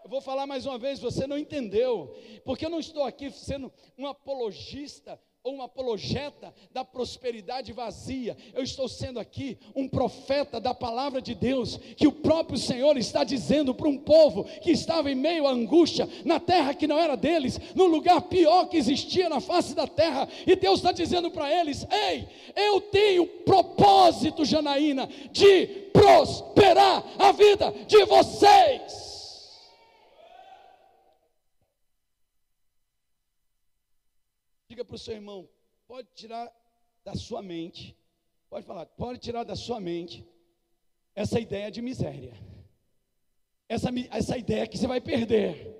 Eu 0.03 0.09
vou 0.09 0.21
falar 0.21 0.47
mais 0.47 0.66
uma 0.66 0.79
vez, 0.79 0.99
você 0.99 1.27
não 1.27 1.38
entendeu, 1.38 2.12
porque 2.45 2.64
eu 2.66 2.71
não 2.71 2.81
estou 2.81 3.05
aqui 3.05 3.31
sendo 3.31 3.73
um 3.97 4.07
apologista 4.07 5.21
ou 5.42 5.55
um 5.55 5.62
apologeta 5.62 6.53
da 6.70 6.85
prosperidade 6.85 7.72
vazia. 7.72 8.37
Eu 8.53 8.62
estou 8.62 8.88
sendo 8.88 9.18
aqui 9.18 9.59
um 9.74 9.88
profeta 9.88 10.61
da 10.61 10.74
palavra 10.74 11.20
de 11.20 11.35
Deus, 11.35 11.79
que 11.96 12.07
o 12.07 12.12
próprio 12.12 12.59
Senhor 12.59 12.96
está 12.98 13.24
dizendo 13.24 13.74
para 13.74 13.88
um 13.88 13.96
povo 13.96 14.44
que 14.44 14.70
estava 14.70 15.11
em 15.11 15.14
meio 15.14 15.46
à 15.46 15.50
angústia, 15.50 16.09
na 16.24 16.38
terra 16.38 16.74
que 16.74 16.87
não 16.87 16.98
era 16.98 17.16
deles, 17.16 17.59
no 17.74 17.87
lugar 17.87 18.20
pior 18.22 18.66
que 18.66 18.76
existia 18.76 19.29
na 19.29 19.40
face 19.40 19.74
da 19.74 19.87
terra, 19.87 20.29
e 20.46 20.55
Deus 20.55 20.81
está 20.81 20.92
dizendo 20.92 21.31
para 21.31 21.50
eles: 21.50 21.87
Ei, 21.90 22.29
eu 22.55 22.81
tenho 22.81 23.26
propósito, 23.26 24.44
Janaína, 24.44 25.09
de 25.33 25.66
prosperar 25.92 27.05
a 27.18 27.33
vida 27.33 27.72
de 27.87 28.05
vocês. 28.05 29.19
Diga 34.70 34.85
para 34.85 34.94
o 34.94 34.98
seu 34.98 35.14
irmão: 35.14 35.48
pode 35.88 36.06
tirar 36.14 36.48
da 37.04 37.16
sua 37.16 37.42
mente, 37.42 37.96
pode 38.48 38.64
falar, 38.64 38.87
pode 38.87 39.18
tirar 39.18 39.42
da 39.42 39.56
sua 39.56 39.80
mente 39.80 40.24
essa 41.12 41.40
ideia 41.40 41.72
de 41.72 41.83
miséria, 41.83 42.35
essa, 43.68 43.88
essa 44.12 44.38
ideia 44.38 44.68
que 44.68 44.78
você 44.78 44.87
vai 44.87 45.00
perder. 45.00 45.76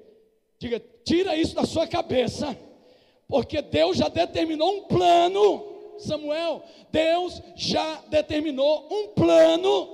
Diga, 0.59 0.81
tira 1.05 1.37
isso 1.37 1.55
da 1.55 1.64
sua 1.64 1.87
cabeça, 1.87 2.59
porque 3.29 3.62
Deus 3.62 3.96
já 3.96 4.09
determinou 4.09 4.79
um 4.79 4.83
plano, 4.88 5.94
Samuel, 6.00 6.64
Deus 6.90 7.40
já 7.55 8.00
determinou 8.09 8.88
um 8.90 9.14
plano, 9.14 9.88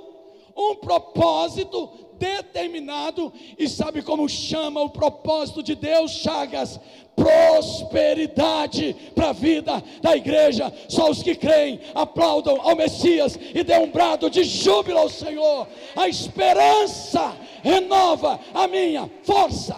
um 0.56 0.74
propósito 0.76 2.06
determinado, 2.18 3.33
e 3.59 3.68
sabe 3.68 4.02
como 4.02 4.29
chama 4.29 4.81
o 4.81 4.90
propósito 4.90 5.62
de 5.62 5.74
Deus, 5.74 6.12
Chagas? 6.12 6.81
prosperidade 7.16 8.94
para 9.14 9.31
a 9.31 9.33
vida 9.33 9.81
da 10.02 10.14
igreja. 10.14 10.70
Só 10.88 11.11
os 11.11 11.22
que 11.22 11.35
creem 11.35 11.81
aplaudam 11.94 12.61
ao 12.61 12.76
Messias 12.76 13.37
e 13.37 13.64
dêem 13.64 13.85
um 13.85 13.90
brado 13.90 14.29
de 14.29 14.44
júbilo 14.44 14.98
ao 14.98 15.09
Senhor. 15.09 15.66
A 15.96 16.07
esperança 16.09 17.33
renova 17.62 18.38
a 18.52 18.68
minha 18.68 19.09
força. 19.24 19.76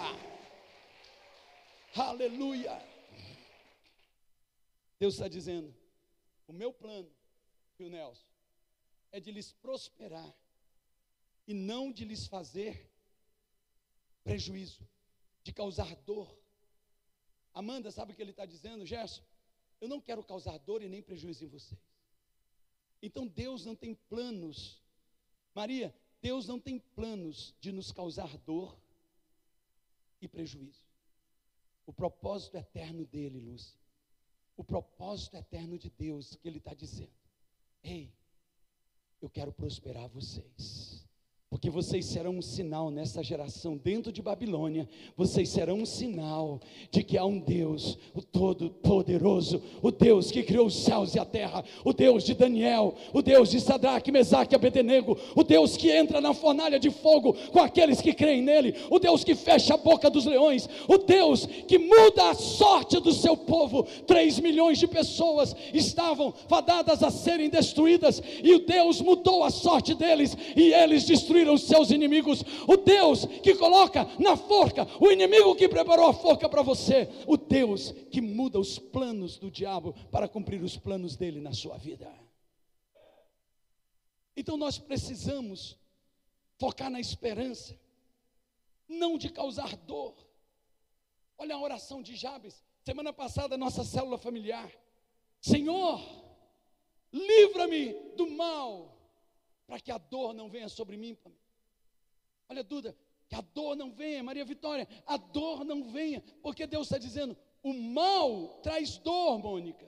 Aleluia. 1.95 2.77
Deus 4.99 5.13
está 5.13 5.29
dizendo: 5.29 5.73
o 6.45 6.53
meu 6.53 6.73
plano, 6.73 7.09
o 7.79 7.89
Nelson, 7.89 8.25
é 9.11 9.19
de 9.19 9.31
lhes 9.31 9.53
prosperar 9.53 10.35
e 11.49 11.53
não 11.53 11.91
de 11.91 12.05
lhes 12.05 12.27
fazer 12.27 12.73
prejuízo, 14.23 14.87
de 15.43 15.51
causar 15.51 15.93
dor 16.05 16.39
Amanda, 17.53 17.91
sabe 17.91 18.13
o 18.13 18.15
que 18.15 18.21
ele 18.21 18.31
está 18.31 18.45
dizendo, 18.45 18.85
Gerson? 18.85 19.21
Eu 19.81 19.87
não 19.87 19.99
quero 19.99 20.23
causar 20.23 20.57
dor 20.59 20.81
e 20.81 20.87
nem 20.87 21.01
prejuízo 21.01 21.43
em 21.43 21.47
vocês. 21.47 21.79
Então 23.01 23.27
Deus 23.27 23.65
não 23.65 23.75
tem 23.75 23.95
planos. 23.95 24.81
Maria, 25.53 25.93
Deus 26.21 26.47
não 26.47 26.59
tem 26.59 26.79
planos 26.79 27.53
de 27.59 27.71
nos 27.71 27.91
causar 27.91 28.37
dor 28.39 28.77
e 30.21 30.27
prejuízo. 30.27 30.87
O 31.85 31.93
propósito 31.93 32.55
eterno 32.55 33.05
dele, 33.05 33.39
Lúcia. 33.39 33.77
O 34.55 34.63
propósito 34.63 35.35
eterno 35.35 35.77
de 35.77 35.89
Deus 35.89 36.35
que 36.35 36.47
ele 36.47 36.59
está 36.59 36.73
dizendo. 36.73 37.11
Ei, 37.83 38.09
eu 39.21 39.29
quero 39.29 39.51
prosperar 39.51 40.07
vocês. 40.09 41.05
Porque 41.49 41.67
vocês 41.67 42.05
serão 42.05 42.37
um 42.37 42.43
sinal 42.43 42.91
nessa 42.91 43.23
geração 43.23 43.75
dentro 43.75 44.11
de 44.11 44.21
Babilônia. 44.21 44.87
Vocês 45.17 45.49
serão 45.49 45.79
um 45.79 45.85
sinal 45.85 46.59
de 46.91 47.01
que 47.01 47.17
há 47.17 47.25
um 47.25 47.39
Deus, 47.39 47.97
o 48.13 48.21
Todo-Poderoso, 48.21 49.59
o 49.81 49.89
Deus 49.89 50.29
que 50.29 50.43
criou 50.43 50.67
os 50.67 50.75
céus 50.75 51.15
e 51.15 51.19
a 51.19 51.25
terra, 51.25 51.63
o 51.83 51.91
Deus 51.91 52.23
de 52.23 52.35
Daniel, 52.35 52.93
o 53.11 53.23
Deus 53.23 53.49
de 53.49 53.59
Sadraque, 53.59 54.11
Mesaque 54.11 54.53
e 54.53 54.57
Abednego, 54.57 55.17
o 55.35 55.43
Deus 55.43 55.75
que 55.75 55.89
entra 55.89 56.21
na 56.21 56.35
fornalha 56.35 56.79
de 56.79 56.91
fogo 56.91 57.33
com 57.51 57.59
aqueles 57.59 57.99
que 57.99 58.13
creem 58.13 58.43
nele, 58.43 58.75
o 58.87 58.99
Deus 58.99 59.23
que 59.23 59.33
fecha 59.33 59.73
a 59.73 59.77
boca 59.77 60.07
dos 60.07 60.27
leões, 60.27 60.69
o 60.87 60.99
Deus 60.99 61.47
que 61.47 61.79
muda 61.79 62.29
a 62.29 62.35
sorte 62.35 62.99
do 62.99 63.11
seu 63.11 63.35
povo. 63.35 63.87
Três 64.05 64.39
milhões 64.39 64.77
de 64.77 64.85
pessoas 64.85 65.55
estavam 65.73 66.31
fadadas 66.47 67.01
a 67.01 67.09
serem 67.09 67.49
destruídas 67.49 68.21
e 68.43 68.53
o 68.53 68.59
Deus 68.67 69.01
mudou 69.01 69.43
a 69.43 69.49
sorte 69.49 69.95
deles 69.95 70.37
e 70.55 70.71
eles 70.71 71.05
destruíram 71.05 71.38
destruir 71.39 71.49
os 71.49 71.63
seus 71.63 71.91
inimigos, 71.91 72.43
o 72.67 72.77
Deus 72.77 73.25
que 73.25 73.55
coloca 73.55 74.05
na 74.19 74.35
forca 74.35 74.85
o 74.99 75.11
inimigo 75.11 75.55
que 75.55 75.69
preparou 75.69 76.07
a 76.07 76.13
forca 76.13 76.49
para 76.49 76.61
você, 76.61 77.09
o 77.27 77.37
Deus 77.37 77.91
que 78.11 78.21
muda 78.21 78.59
os 78.59 78.77
planos 78.77 79.37
do 79.37 79.49
diabo 79.49 79.93
para 80.11 80.27
cumprir 80.27 80.61
os 80.61 80.77
planos 80.77 81.15
dele 81.15 81.39
na 81.39 81.53
sua 81.53 81.77
vida. 81.77 82.11
Então 84.35 84.57
nós 84.57 84.77
precisamos 84.77 85.77
focar 86.57 86.89
na 86.89 86.99
esperança, 86.99 87.77
não 88.87 89.17
de 89.17 89.29
causar 89.29 89.75
dor. 89.77 90.15
Olha 91.37 91.55
a 91.55 91.61
oração 91.61 92.01
de 92.01 92.15
Jabes, 92.15 92.63
semana 92.83 93.13
passada, 93.13 93.57
nossa 93.57 93.83
célula 93.83 94.17
familiar. 94.17 94.69
Senhor, 95.41 96.01
livra-me 97.13 97.93
do 98.15 98.29
mal 98.31 98.98
para 99.69 99.79
que 99.79 99.91
a 99.91 99.99
dor 99.99 100.33
não 100.33 100.49
venha 100.49 100.67
sobre 100.67 100.97
mim. 100.97 101.15
Olha, 102.49 102.63
Duda, 102.63 102.97
que 103.27 103.35
a 103.35 103.41
dor 103.41 103.75
não 103.75 103.91
venha, 103.91 104.23
Maria 104.23 104.43
Vitória, 104.43 104.87
a 105.05 105.15
dor 105.15 105.63
não 105.63 105.91
venha, 105.91 106.23
porque 106.41 106.65
Deus 106.65 106.87
está 106.87 106.97
dizendo: 106.97 107.37
o 107.61 107.71
mal 107.71 108.59
traz 108.63 108.97
dor, 108.97 109.37
Mônica. 109.37 109.87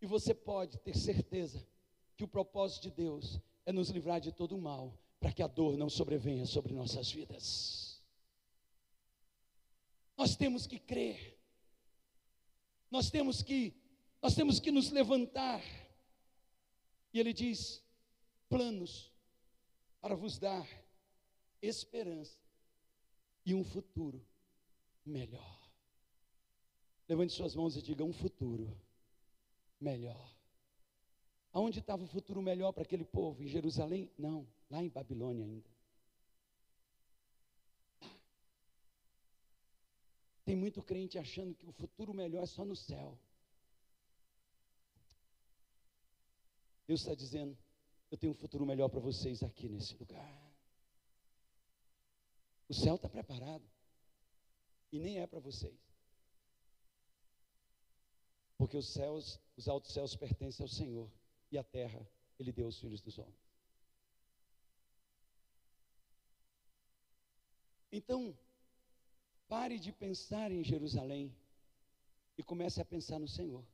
E 0.00 0.06
você 0.06 0.32
pode 0.32 0.78
ter 0.78 0.96
certeza 0.96 1.66
que 2.16 2.22
o 2.22 2.28
propósito 2.28 2.84
de 2.84 2.90
Deus 2.92 3.40
é 3.66 3.72
nos 3.72 3.90
livrar 3.90 4.20
de 4.20 4.30
todo 4.30 4.54
o 4.54 4.60
mal, 4.60 4.96
para 5.18 5.32
que 5.32 5.42
a 5.42 5.48
dor 5.48 5.76
não 5.76 5.90
sobrevenha 5.90 6.46
sobre 6.46 6.72
nossas 6.72 7.10
vidas. 7.10 8.00
Nós 10.16 10.36
temos 10.36 10.64
que 10.64 10.78
crer. 10.78 11.36
Nós 12.88 13.10
temos 13.10 13.42
que 13.42 13.74
nós 14.22 14.36
temos 14.36 14.60
que 14.60 14.70
nos 14.70 14.92
levantar. 14.92 15.60
E 17.12 17.18
ele 17.18 17.32
diz: 17.32 17.83
planos 18.48 19.12
para 20.00 20.14
vos 20.14 20.38
dar 20.38 20.66
esperança 21.62 22.38
e 23.44 23.54
um 23.54 23.64
futuro 23.64 24.24
melhor. 25.04 25.70
Levante 27.08 27.32
suas 27.32 27.54
mãos 27.54 27.76
e 27.76 27.82
diga: 27.82 28.04
um 28.04 28.12
futuro 28.12 28.76
melhor. 29.80 30.34
Aonde 31.52 31.78
estava 31.78 32.02
o 32.02 32.06
futuro 32.06 32.42
melhor 32.42 32.72
para 32.72 32.82
aquele 32.82 33.04
povo? 33.04 33.42
Em 33.42 33.46
Jerusalém? 33.46 34.10
Não, 34.18 34.46
lá 34.70 34.82
em 34.82 34.88
Babilônia 34.88 35.44
ainda. 35.44 35.70
Tem 40.44 40.56
muito 40.56 40.82
crente 40.82 41.18
achando 41.18 41.54
que 41.54 41.66
o 41.66 41.72
futuro 41.72 42.12
melhor 42.12 42.42
é 42.42 42.46
só 42.46 42.64
no 42.64 42.76
céu. 42.76 43.18
Deus 46.86 47.00
está 47.00 47.14
dizendo: 47.14 47.56
eu 48.10 48.18
tenho 48.18 48.32
um 48.32 48.36
futuro 48.36 48.64
melhor 48.64 48.88
para 48.88 49.00
vocês 49.00 49.42
aqui 49.42 49.68
nesse 49.68 49.94
lugar. 49.96 50.44
O 52.68 52.74
céu 52.74 52.96
está 52.96 53.08
preparado. 53.08 53.64
E 54.92 54.98
nem 54.98 55.18
é 55.18 55.26
para 55.26 55.40
vocês. 55.40 55.78
Porque 58.56 58.76
os 58.76 58.88
céus, 58.88 59.40
os 59.56 59.68
altos 59.68 59.92
céus 59.92 60.14
pertencem 60.14 60.62
ao 60.62 60.68
Senhor. 60.68 61.10
E 61.50 61.58
a 61.58 61.64
terra, 61.64 62.08
Ele 62.38 62.52
deu 62.52 62.66
aos 62.66 62.78
filhos 62.78 63.00
dos 63.00 63.18
homens. 63.18 63.44
Então, 67.90 68.36
pare 69.48 69.78
de 69.78 69.92
pensar 69.92 70.50
em 70.50 70.64
Jerusalém 70.64 71.32
e 72.36 72.42
comece 72.42 72.80
a 72.80 72.84
pensar 72.84 73.18
no 73.18 73.28
Senhor. 73.28 73.64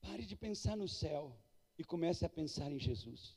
Pare 0.00 0.24
de 0.24 0.36
pensar 0.36 0.76
no 0.76 0.88
céu 0.88 1.36
e 1.80 1.84
comece 1.84 2.26
a 2.26 2.28
pensar 2.28 2.70
em 2.70 2.78
Jesus. 2.78 3.34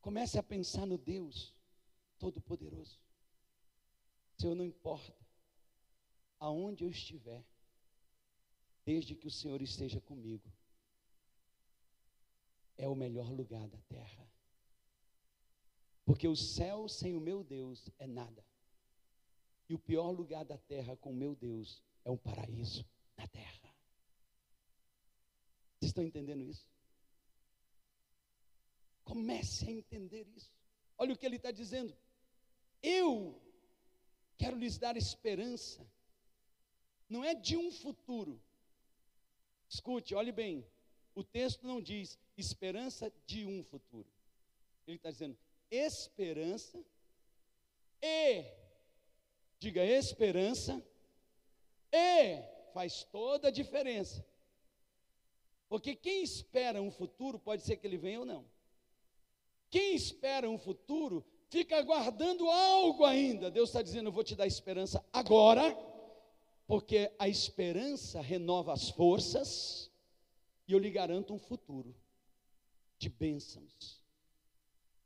Comece 0.00 0.40
a 0.40 0.42
pensar 0.42 0.84
no 0.84 0.98
Deus 0.98 1.54
Todo-Poderoso. 2.18 2.98
Senhor, 4.36 4.56
não 4.56 4.64
importa 4.64 5.16
aonde 6.40 6.82
eu 6.82 6.90
estiver, 6.90 7.44
desde 8.84 9.14
que 9.14 9.28
o 9.28 9.30
Senhor 9.30 9.62
esteja 9.62 10.00
comigo, 10.00 10.52
é 12.76 12.88
o 12.88 12.96
melhor 12.96 13.30
lugar 13.30 13.68
da 13.68 13.78
terra. 13.82 14.28
Porque 16.04 16.26
o 16.26 16.34
céu 16.34 16.88
sem 16.88 17.14
o 17.14 17.20
meu 17.20 17.44
Deus 17.44 17.88
é 18.00 18.06
nada. 18.08 18.44
E 19.68 19.74
o 19.74 19.78
pior 19.78 20.10
lugar 20.10 20.44
da 20.44 20.58
terra 20.58 20.96
com 20.96 21.10
o 21.12 21.16
meu 21.16 21.36
Deus 21.36 21.80
é 22.04 22.10
um 22.10 22.16
paraíso 22.16 22.84
na 23.16 23.28
terra. 23.28 23.72
Vocês 25.78 25.90
estão 25.90 26.02
entendendo 26.02 26.42
isso? 26.42 26.66
Comece 29.06 29.68
a 29.68 29.70
entender 29.70 30.26
isso. 30.36 30.52
Olha 30.98 31.14
o 31.14 31.16
que 31.16 31.24
ele 31.24 31.36
está 31.36 31.52
dizendo. 31.52 31.96
Eu 32.82 33.40
quero 34.36 34.58
lhes 34.58 34.76
dar 34.78 34.96
esperança. 34.96 35.86
Não 37.08 37.22
é 37.24 37.32
de 37.32 37.56
um 37.56 37.70
futuro. 37.70 38.42
Escute, 39.68 40.12
olhe 40.12 40.32
bem. 40.32 40.66
O 41.14 41.22
texto 41.22 41.64
não 41.66 41.80
diz 41.80 42.18
esperança 42.36 43.12
de 43.24 43.46
um 43.46 43.62
futuro. 43.62 44.08
Ele 44.88 44.96
está 44.96 45.10
dizendo 45.12 45.38
esperança 45.70 46.84
e, 48.02 48.44
diga 49.60 49.84
esperança 49.84 50.84
e 51.92 52.42
faz 52.74 53.04
toda 53.04 53.48
a 53.48 53.52
diferença. 53.52 54.26
Porque 55.68 55.94
quem 55.94 56.24
espera 56.24 56.82
um 56.82 56.90
futuro 56.90 57.38
pode 57.38 57.62
ser 57.62 57.76
que 57.76 57.86
ele 57.86 57.96
venha 57.96 58.20
ou 58.20 58.26
não. 58.26 58.55
Quem 59.70 59.94
espera 59.94 60.48
um 60.48 60.58
futuro 60.58 61.24
fica 61.48 61.78
aguardando 61.78 62.48
algo 62.48 63.04
ainda. 63.04 63.50
Deus 63.50 63.68
está 63.68 63.82
dizendo: 63.82 64.08
Eu 64.08 64.12
vou 64.12 64.24
te 64.24 64.34
dar 64.34 64.46
esperança 64.46 65.04
agora, 65.12 65.76
porque 66.66 67.12
a 67.18 67.28
esperança 67.28 68.20
renova 68.20 68.72
as 68.72 68.90
forças 68.90 69.90
e 70.66 70.72
eu 70.72 70.78
lhe 70.78 70.90
garanto 70.90 71.32
um 71.32 71.38
futuro 71.38 71.94
de 72.98 73.08
bênçãos. 73.08 74.02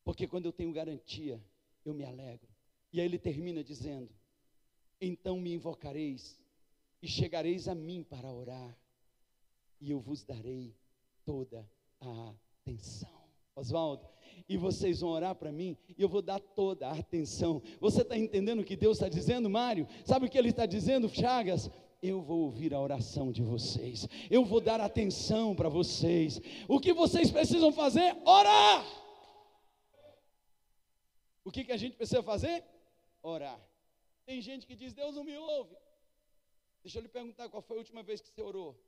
Porque 0.03 0.27
quando 0.27 0.47
eu 0.47 0.53
tenho 0.53 0.73
garantia, 0.73 1.43
eu 1.85 1.93
me 1.93 2.05
alegro. 2.05 2.49
E 2.93 3.01
aí 3.01 3.07
ele 3.07 3.19
termina 3.19 3.63
dizendo: 3.63 4.11
Então 5.01 5.39
me 5.39 5.53
invocareis 5.53 6.39
e 7.03 7.09
chegareis 7.09 7.69
a 7.69 7.75
mim 7.75 8.03
para 8.03 8.31
orar, 8.33 8.77
e 9.81 9.91
eu 9.91 10.01
vos 10.01 10.23
darei 10.23 10.75
toda 11.25 11.69
a 12.01 12.35
atenção. 12.63 13.21
Oswaldo, 13.55 14.09
e 14.49 14.57
vocês 14.57 15.01
vão 15.01 15.11
orar 15.11 15.35
para 15.35 15.53
mim 15.53 15.77
e 15.97 16.03
eu 16.03 16.09
vou 16.09 16.23
dar 16.23 16.41
toda 16.41 16.89
a 16.89 16.93
atenção. 16.93 17.63
Você 17.81 18.03
está 18.03 18.17
entendendo 18.17 18.61
o 18.61 18.65
que 18.65 18.77
Deus 18.77 18.97
está 18.97 19.09
dizendo, 19.09 19.49
Mário? 19.49 19.87
Sabe 20.05 20.27
o 20.27 20.31
que 20.31 20.39
Ele 20.39 20.51
está 20.51 20.67
dizendo, 20.67 21.09
Chagas? 21.09 21.71
Eu 22.03 22.23
vou 22.23 22.41
ouvir 22.45 22.73
a 22.73 22.81
oração 22.81 23.31
de 23.31 23.43
vocês, 23.43 24.09
eu 24.31 24.43
vou 24.45 24.61
dar 24.61 24.81
atenção 24.81 25.55
para 25.55 25.69
vocês. 25.69 26.41
O 26.67 26.81
que 26.81 26.95
vocês 26.95 27.31
precisam 27.31 27.73
fazer? 27.73 28.17
Orar. 28.25 28.87
O 31.45 31.51
que, 31.51 31.65
que 31.65 31.73
a 31.73 31.77
gente 31.77 31.97
precisa 31.97 32.23
fazer? 32.23 32.65
Orar. 33.23 33.61
Tem 34.25 34.41
gente 34.41 34.67
que 34.67 34.75
diz: 34.75 34.95
Deus 34.95 35.15
não 35.15 35.25
me 35.25 35.37
ouve. 35.37 35.77
Deixa 36.83 36.99
eu 36.99 37.03
lhe 37.03 37.09
perguntar 37.09 37.49
qual 37.49 37.63
foi 37.63 37.77
a 37.77 37.81
última 37.81 38.03
vez 38.03 38.21
que 38.21 38.29
você 38.29 38.41
orou. 38.41 38.81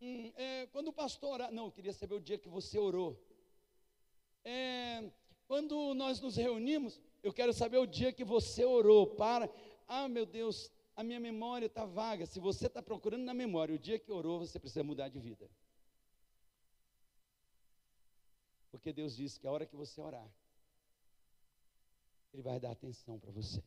Hum, 0.00 0.32
é, 0.36 0.66
quando 0.68 0.88
o 0.88 0.92
pastor 0.92 1.32
orar, 1.32 1.52
não, 1.52 1.66
eu 1.66 1.72
queria 1.72 1.92
saber 1.92 2.14
o 2.14 2.20
dia 2.20 2.38
que 2.38 2.48
você 2.48 2.78
orou. 2.78 3.20
É, 4.44 5.10
quando 5.46 5.94
nós 5.94 6.20
nos 6.20 6.36
reunimos, 6.36 7.00
eu 7.22 7.32
quero 7.32 7.52
saber 7.52 7.78
o 7.78 7.86
dia 7.86 8.12
que 8.12 8.24
você 8.24 8.64
orou 8.64 9.06
para. 9.06 9.50
Ah, 9.86 10.08
meu 10.08 10.26
Deus, 10.26 10.70
a 10.94 11.02
minha 11.02 11.20
memória 11.20 11.66
está 11.66 11.84
vaga. 11.84 12.26
Se 12.26 12.38
você 12.40 12.66
está 12.66 12.82
procurando 12.82 13.24
na 13.24 13.34
memória 13.34 13.74
o 13.74 13.78
dia 13.78 13.98
que 13.98 14.12
orou, 14.12 14.40
você 14.40 14.58
precisa 14.58 14.84
mudar 14.84 15.08
de 15.08 15.18
vida. 15.18 15.48
Porque 18.70 18.92
Deus 18.92 19.16
disse 19.16 19.40
que 19.40 19.46
a 19.46 19.50
hora 19.50 19.66
que 19.66 19.76
você 19.76 20.00
orar, 20.00 20.28
Ele 22.32 22.42
vai 22.42 22.60
dar 22.60 22.70
atenção 22.70 23.18
para 23.18 23.30
você. 23.30 23.62